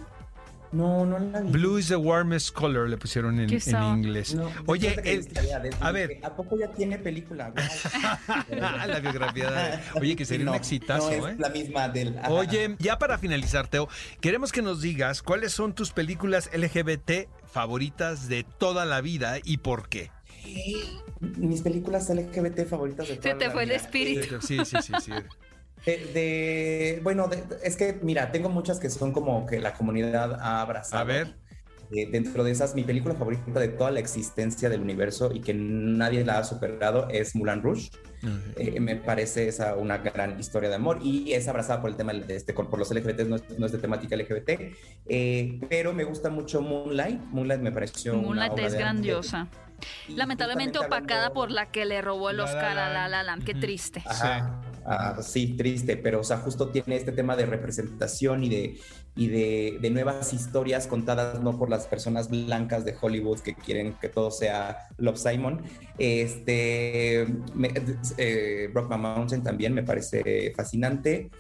No, 0.72 1.04
no 1.04 1.18
la 1.18 1.40
vi. 1.40 1.50
Blue 1.50 1.78
is 1.78 1.88
the 1.88 1.96
warmest 1.96 2.54
color, 2.54 2.88
le 2.88 2.96
pusieron 2.96 3.40
en, 3.40 3.50
inglés. 3.50 4.34
No, 4.34 4.50
Oye, 4.66 4.94
el- 5.04 5.24
desde 5.24 5.52
a 5.54 5.60
que- 5.62 5.92
ver. 5.92 6.18
¿A 6.22 6.30
poco 6.36 6.56
ya 6.58 6.68
tiene 6.68 6.98
película? 6.98 7.52
La 8.50 9.00
biografía 9.00 9.50
de... 9.50 9.78
Oye, 10.00 10.14
que 10.16 10.24
sería 10.24 10.44
No, 10.44 10.52
un 10.52 10.56
exitazo, 10.56 11.10
no 11.10 11.28
¿eh? 11.28 11.32
es 11.32 11.38
la 11.40 11.48
misma 11.48 11.88
del... 11.88 12.16
ajá. 12.18 12.30
Oye, 12.30 12.76
ya 12.78 12.98
para 12.98 13.18
finalizar, 13.18 13.66
Teo, 13.68 13.88
queremos 14.20 14.52
que 14.52 14.62
nos 14.62 14.80
digas 14.80 15.22
cuáles 15.22 15.52
son 15.52 15.74
tus 15.74 15.90
películas 15.92 16.48
LGBT 16.54 17.28
favoritas 17.50 18.28
de 18.28 18.44
toda 18.44 18.84
la 18.84 19.00
vida 19.00 19.38
y 19.42 19.58
por 19.58 19.88
qué. 19.88 20.10
Mis 21.20 21.62
películas 21.62 22.08
LGBT 22.08 22.66
favoritas 22.68 23.08
de 23.08 23.14
Se 23.14 23.20
toda 23.20 23.38
te 23.38 23.46
la 23.46 23.50
fue 23.52 23.62
el 23.64 23.68
vida. 23.70 23.76
espíritu. 23.76 24.40
Sí, 24.40 24.58
sí, 24.64 24.76
sí, 24.82 24.92
sí. 25.04 25.12
De, 25.86 25.96
de- 26.12 27.00
bueno, 27.02 27.28
de- 27.28 27.42
es 27.62 27.76
que 27.76 27.98
mira, 28.02 28.30
tengo 28.32 28.48
muchas 28.48 28.78
que 28.78 28.90
son 28.90 29.12
como 29.12 29.46
que 29.46 29.58
la 29.60 29.72
comunidad 29.74 30.34
ha 30.40 30.60
abrazado. 30.60 31.00
A 31.02 31.04
ver. 31.04 31.34
Eh, 31.92 32.08
dentro 32.08 32.44
de 32.44 32.52
esas, 32.52 32.76
mi 32.76 32.84
película 32.84 33.16
favorita 33.16 33.58
de 33.58 33.66
toda 33.66 33.90
la 33.90 33.98
existencia 33.98 34.68
del 34.68 34.80
universo 34.80 35.32
y 35.34 35.40
que 35.40 35.52
nadie 35.54 36.24
la 36.24 36.38
ha 36.38 36.44
superado 36.44 37.08
es 37.08 37.34
Mulan 37.34 37.62
Rouge. 37.64 37.90
Eh, 38.56 38.78
me 38.78 38.94
parece 38.94 39.48
esa 39.48 39.74
una 39.74 39.98
gran 39.98 40.38
historia 40.38 40.68
de 40.68 40.76
amor 40.76 41.00
y 41.02 41.32
es 41.32 41.48
abrazada 41.48 41.80
por 41.80 41.90
el 41.90 41.96
tema 41.96 42.12
de 42.12 42.36
este, 42.36 42.52
por 42.54 42.78
los 42.78 42.92
LGBT, 42.94 43.22
no 43.26 43.34
es, 43.36 43.58
no 43.58 43.66
es 43.66 43.72
de 43.72 43.78
temática 43.78 44.14
LGBT, 44.14 44.50
eh, 45.08 45.58
pero 45.68 45.92
me 45.92 46.04
gusta 46.04 46.30
mucho 46.30 46.62
Moonlight. 46.62 47.18
Moonlight 47.32 47.60
me 47.60 47.72
pareció. 47.72 48.12
una 48.12 48.22
Moonlight 48.22 48.52
obra 48.52 48.66
es 48.68 48.74
grandiosa. 48.74 49.48
Y 50.06 50.12
Lamentablemente 50.14 50.78
opacada 50.78 51.22
hablando- 51.26 51.34
por 51.34 51.50
la 51.50 51.72
que 51.72 51.86
le 51.86 52.00
robó 52.02 52.30
el 52.30 52.36
La 52.36 52.44
La 52.44 52.50
Oscar 52.50 52.78
a 52.78 52.88
La. 52.92 53.08
La 53.08 53.22
Land. 53.24 53.42
Qué 53.44 53.54
triste. 53.54 54.00
Ajá. 54.06 54.60
Ah, 54.84 55.18
sí, 55.22 55.56
triste, 55.56 55.96
pero 55.96 56.20
o 56.20 56.24
sea, 56.24 56.38
justo 56.38 56.68
tiene 56.68 56.96
este 56.96 57.12
tema 57.12 57.36
de 57.36 57.46
representación 57.46 58.44
y 58.44 58.48
de, 58.48 58.78
y 59.16 59.28
de, 59.28 59.78
de 59.80 59.90
nuevas 59.90 60.32
historias 60.32 60.86
contadas 60.86 61.40
no 61.40 61.58
por 61.58 61.68
las 61.68 61.86
personas 61.86 62.30
blancas 62.30 62.84
de 62.84 62.94
Hollywood 63.00 63.40
que 63.40 63.54
quieren 63.54 63.94
que 64.00 64.08
todo 64.08 64.30
sea 64.30 64.88
Love 64.98 65.18
Simon. 65.18 65.62
Este, 65.98 67.26
me, 67.54 67.72
eh, 68.16 68.68
Brokeback 68.72 68.98
Mountain 68.98 69.42
también 69.42 69.74
me 69.74 69.82
parece 69.82 70.52
fascinante. 70.56 71.30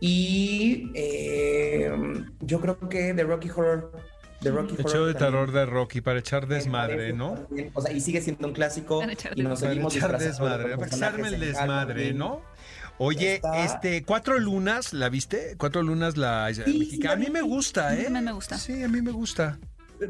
Y 0.00 0.90
eh, 0.94 1.92
yo 2.40 2.60
creo 2.60 2.88
que 2.88 3.12
The 3.14 3.22
Rocky 3.24 3.50
Horror. 3.50 3.92
The 4.40 4.50
Rocky 4.50 4.74
El 4.74 4.80
Horror 4.80 4.92
show 4.92 5.04
de 5.04 5.14
terror 5.14 5.52
de 5.52 5.66
Rocky 5.66 6.00
para 6.00 6.18
echar 6.18 6.46
desmadre, 6.46 7.12
¿no? 7.12 7.46
O 7.74 7.82
sea, 7.82 7.92
y 7.92 8.00
sigue 8.00 8.22
siendo 8.22 8.48
un 8.48 8.54
clásico 8.54 9.00
Para 9.00 9.12
echar 9.12 9.38
y 9.38 9.42
nos 9.42 9.60
Para 9.60 9.72
seguimos 9.72 9.94
echar 9.94 10.18
de 10.18 10.26
desmadre, 10.28 10.78
para 10.78 10.96
echarme 10.96 11.28
el 11.28 11.40
desmadre. 11.40 12.14
¿no? 12.14 12.40
Oye, 13.02 13.36
Está- 13.36 13.64
este, 13.64 14.02
Cuatro 14.02 14.38
Lunas, 14.38 14.92
¿la 14.92 15.08
viste? 15.08 15.54
Cuatro 15.56 15.82
Lunas, 15.82 16.18
la 16.18 16.52
sí 16.52 16.78
mexicana. 16.78 17.14
a 17.14 17.16
mí 17.16 17.30
me 17.30 17.40
gusta, 17.40 17.88
A 17.88 17.92
mí 17.92 18.02
¿eh? 18.06 18.10
me 18.10 18.30
gusta. 18.32 18.58
Sí, 18.58 18.82
a 18.82 18.88
mí 18.88 19.00
me 19.00 19.10
gusta. 19.10 19.58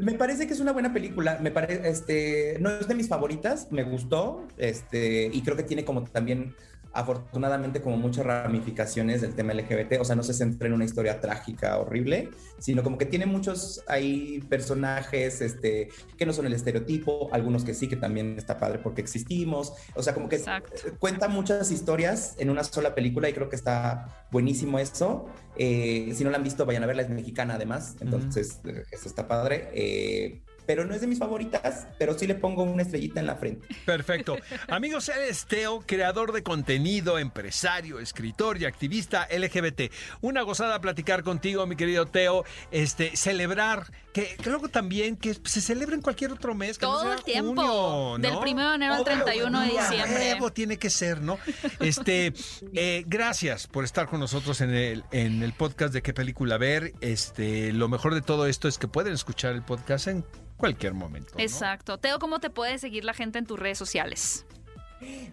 Me 0.01 0.11
parece 0.13 0.45
que 0.45 0.51
es 0.53 0.59
una 0.59 0.73
buena 0.73 0.91
película. 0.91 1.37
Me 1.41 1.51
parece, 1.51 1.87
este, 1.89 2.57
no 2.59 2.69
es 2.69 2.87
de 2.89 2.95
mis 2.95 3.07
favoritas, 3.07 3.69
me 3.71 3.83
gustó, 3.83 4.45
este, 4.57 5.29
y 5.31 5.41
creo 5.41 5.55
que 5.55 5.63
tiene 5.63 5.85
como 5.85 6.03
también, 6.03 6.53
afortunadamente, 6.93 7.81
como 7.81 7.97
muchas 7.97 8.25
ramificaciones 8.25 9.21
del 9.21 9.33
tema 9.33 9.53
LGBT. 9.53 9.99
O 9.99 10.05
sea, 10.05 10.15
no 10.15 10.23
se 10.23 10.33
centra 10.33 10.67
en 10.67 10.73
una 10.73 10.85
historia 10.85 11.19
trágica, 11.19 11.77
horrible, 11.77 12.29
sino 12.59 12.83
como 12.83 12.97
que 12.97 13.05
tiene 13.05 13.25
muchos 13.25 13.83
ahí 13.87 14.41
personajes, 14.49 15.41
este, 15.41 15.89
que 16.17 16.25
no 16.25 16.33
son 16.33 16.45
el 16.47 16.53
estereotipo, 16.53 17.29
algunos 17.31 17.63
que 17.63 17.73
sí, 17.73 17.87
que 17.87 17.95
también 17.95 18.37
está 18.37 18.57
padre 18.57 18.79
porque 18.79 19.01
existimos. 19.01 19.73
O 19.95 20.03
sea, 20.03 20.13
como 20.13 20.29
que 20.29 20.37
Exacto. 20.37 20.73
cuenta 20.99 21.27
muchas 21.27 21.71
historias 21.71 22.35
en 22.37 22.49
una 22.49 22.63
sola 22.63 22.93
película 22.95 23.29
y 23.29 23.33
creo 23.33 23.49
que 23.49 23.55
está 23.55 24.25
buenísimo 24.31 24.79
eso. 24.79 25.27
Eh, 25.57 26.11
si 26.15 26.23
no 26.23 26.29
la 26.29 26.37
han 26.37 26.43
visto, 26.43 26.65
vayan 26.65 26.83
a 26.83 26.87
verla, 26.87 27.03
es 27.03 27.09
mexicana 27.09 27.55
además, 27.55 27.95
entonces 27.99 28.59
eh, 28.65 28.83
eso 28.91 29.07
está 29.07 29.27
padre. 29.27 29.69
Eh, 29.73 30.41
pero 30.65 30.85
no 30.85 30.93
es 30.93 31.01
de 31.01 31.07
mis 31.07 31.19
favoritas, 31.19 31.87
pero 31.97 32.17
sí 32.17 32.27
le 32.27 32.35
pongo 32.35 32.63
una 32.63 32.83
estrellita 32.83 33.19
en 33.19 33.25
la 33.25 33.35
frente. 33.35 33.67
Perfecto. 33.85 34.37
Amigos, 34.67 35.09
él 35.09 35.21
es 35.29 35.45
Teo, 35.45 35.81
creador 35.85 36.31
de 36.31 36.43
contenido, 36.43 37.17
empresario, 37.19 37.99
escritor 37.99 38.61
y 38.61 38.65
activista 38.65 39.27
LGBT. 39.35 39.91
Una 40.21 40.41
gozada 40.43 40.79
platicar 40.81 41.23
contigo, 41.23 41.65
mi 41.65 41.75
querido 41.75 42.05
Teo. 42.05 42.43
Este, 42.71 43.15
celebrar, 43.15 43.91
que, 44.13 44.35
que 44.41 44.49
luego 44.49 44.69
también 44.69 45.15
que 45.17 45.33
se 45.43 45.61
celebra 45.61 45.95
en 45.95 46.01
cualquier 46.01 46.31
otro 46.31 46.53
mes. 46.55 46.77
Que 46.77 46.85
no 46.85 46.93
Todo 46.93 47.03
sea 47.03 47.13
el 47.15 47.23
tiempo. 47.23 47.51
junio, 47.61 48.17
Del 48.19 48.33
¿no? 48.33 48.41
1 48.41 48.69
de 48.69 48.75
enero 48.75 48.93
al 48.93 49.03
Todos 49.03 49.17
los 49.17 49.25
31 49.25 49.59
de 49.61 49.67
diciembre. 49.67 50.33
Huevo 50.33 50.51
tiene 50.53 50.77
que 50.77 50.89
ser, 50.89 51.21
¿no? 51.21 51.37
Este, 51.79 52.33
eh, 52.73 53.03
gracias 53.07 53.67
por 53.67 53.83
estar 53.83 54.07
con 54.07 54.19
nosotros 54.19 54.61
en 54.61 54.71
el, 54.73 55.03
en 55.11 55.43
el 55.43 55.53
podcast 55.53 55.93
de 55.93 56.01
qué 56.01 56.13
película 56.13 56.57
ver. 56.57 56.93
Este, 57.01 57.71
lo 57.73 57.87
mejor 57.89 58.13
de 58.13 58.21
todo 58.21 58.45
esto 58.47 58.67
es 58.67 58.77
que 58.77 58.87
pueden 58.87 59.13
escuchar 59.13 59.53
el 59.53 59.63
podcast 59.63 60.07
en 60.07 60.25
cualquier 60.61 60.93
momento. 60.93 61.33
Exacto. 61.37 61.97
Teo, 61.97 62.19
¿cómo 62.19 62.39
te 62.39 62.49
puede 62.49 62.77
seguir 62.77 63.03
la 63.03 63.13
gente 63.13 63.39
en 63.39 63.45
tus 63.45 63.59
redes 63.59 63.77
sociales? 63.77 64.45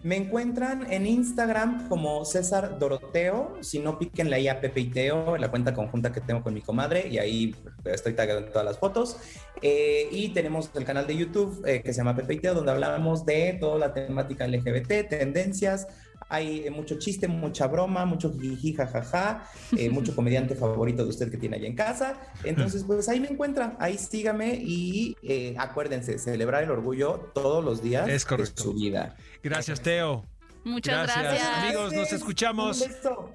Me 0.03 0.15
encuentran 0.15 0.91
en 0.91 1.05
Instagram 1.05 1.87
como 1.89 2.23
César 2.25 2.79
Doroteo, 2.79 3.57
si 3.61 3.79
no 3.79 3.99
píquenle 3.99 4.35
ahí 4.35 4.47
a 4.47 4.61
Pepe 4.61 4.81
y 4.81 4.85
Teo, 4.89 5.35
en 5.35 5.41
la 5.41 5.49
cuenta 5.49 5.73
conjunta 5.73 6.11
que 6.11 6.21
tengo 6.21 6.41
con 6.41 6.53
mi 6.53 6.61
comadre, 6.61 7.07
y 7.07 7.17
ahí 7.17 7.55
estoy 7.85 8.13
tagado 8.13 8.39
en 8.39 8.49
todas 8.49 8.65
las 8.65 8.77
fotos. 8.79 9.17
Eh, 9.61 10.07
y 10.11 10.29
tenemos 10.29 10.69
el 10.75 10.85
canal 10.85 11.05
de 11.05 11.17
YouTube 11.17 11.63
eh, 11.65 11.81
que 11.81 11.91
se 11.93 11.97
llama 11.97 12.15
Pepe 12.15 12.35
y 12.35 12.39
Teo, 12.39 12.53
donde 12.53 12.71
hablamos 12.71 13.25
de 13.25 13.57
toda 13.59 13.77
la 13.77 13.93
temática 13.93 14.47
LGBT, 14.47 15.09
tendencias. 15.09 15.87
Hay 16.31 16.67
eh, 16.67 16.71
mucho 16.71 16.99
chiste, 16.99 17.27
mucha 17.27 17.67
broma, 17.67 18.05
mucho 18.05 18.31
jiji, 18.31 18.73
jajaja, 18.73 19.45
eh, 19.75 19.89
mucho 19.91 20.15
comediante 20.15 20.55
favorito 20.55 21.03
de 21.03 21.09
usted 21.09 21.31
que 21.31 21.37
tiene 21.37 21.57
allá 21.57 21.67
en 21.67 21.75
casa. 21.75 22.19
Entonces, 22.43 22.83
pues 22.83 23.09
ahí 23.09 23.19
me 23.19 23.27
encuentra, 23.27 23.75
ahí 23.79 23.97
sígame 23.97 24.55
y 24.55 25.15
acuérdense, 25.57 26.19
celebrar 26.19 26.63
el 26.63 26.71
orgullo 26.71 27.31
todos 27.33 27.65
los 27.65 27.81
días 27.81 28.07
Es 28.07 28.25
correcto. 28.25 28.53
de 28.55 28.61
su 28.61 28.73
vida. 28.73 29.15
Gracias, 29.43 29.81
Teo. 29.81 30.25
Muchas 30.63 31.03
Gracias, 31.07 31.23
gracias. 31.23 31.57
amigos. 31.63 31.93
nos 31.93 32.11
escuchamos. 32.11 32.83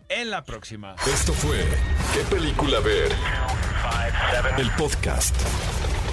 En 0.08 0.30
la 0.30 0.44
próxima. 0.44 0.94
Esto 1.06 1.32
fue 1.32 1.64
¿Qué 2.12 2.20
película 2.34 2.80
ver? 2.80 3.12
El 4.58 4.70
podcast 4.72 5.34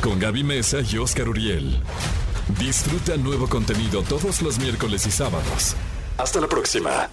con 0.01 0.19
Gaby 0.19 0.43
Mesa 0.43 0.77
y 0.81 0.97
Oscar 0.97 1.29
Uriel. 1.29 1.79
Disfruta 2.59 3.17
nuevo 3.17 3.47
contenido 3.47 4.01
todos 4.03 4.41
los 4.41 4.57
miércoles 4.59 5.05
y 5.05 5.11
sábados. 5.11 5.75
Hasta 6.17 6.39
la 6.41 6.47
próxima. 6.47 7.09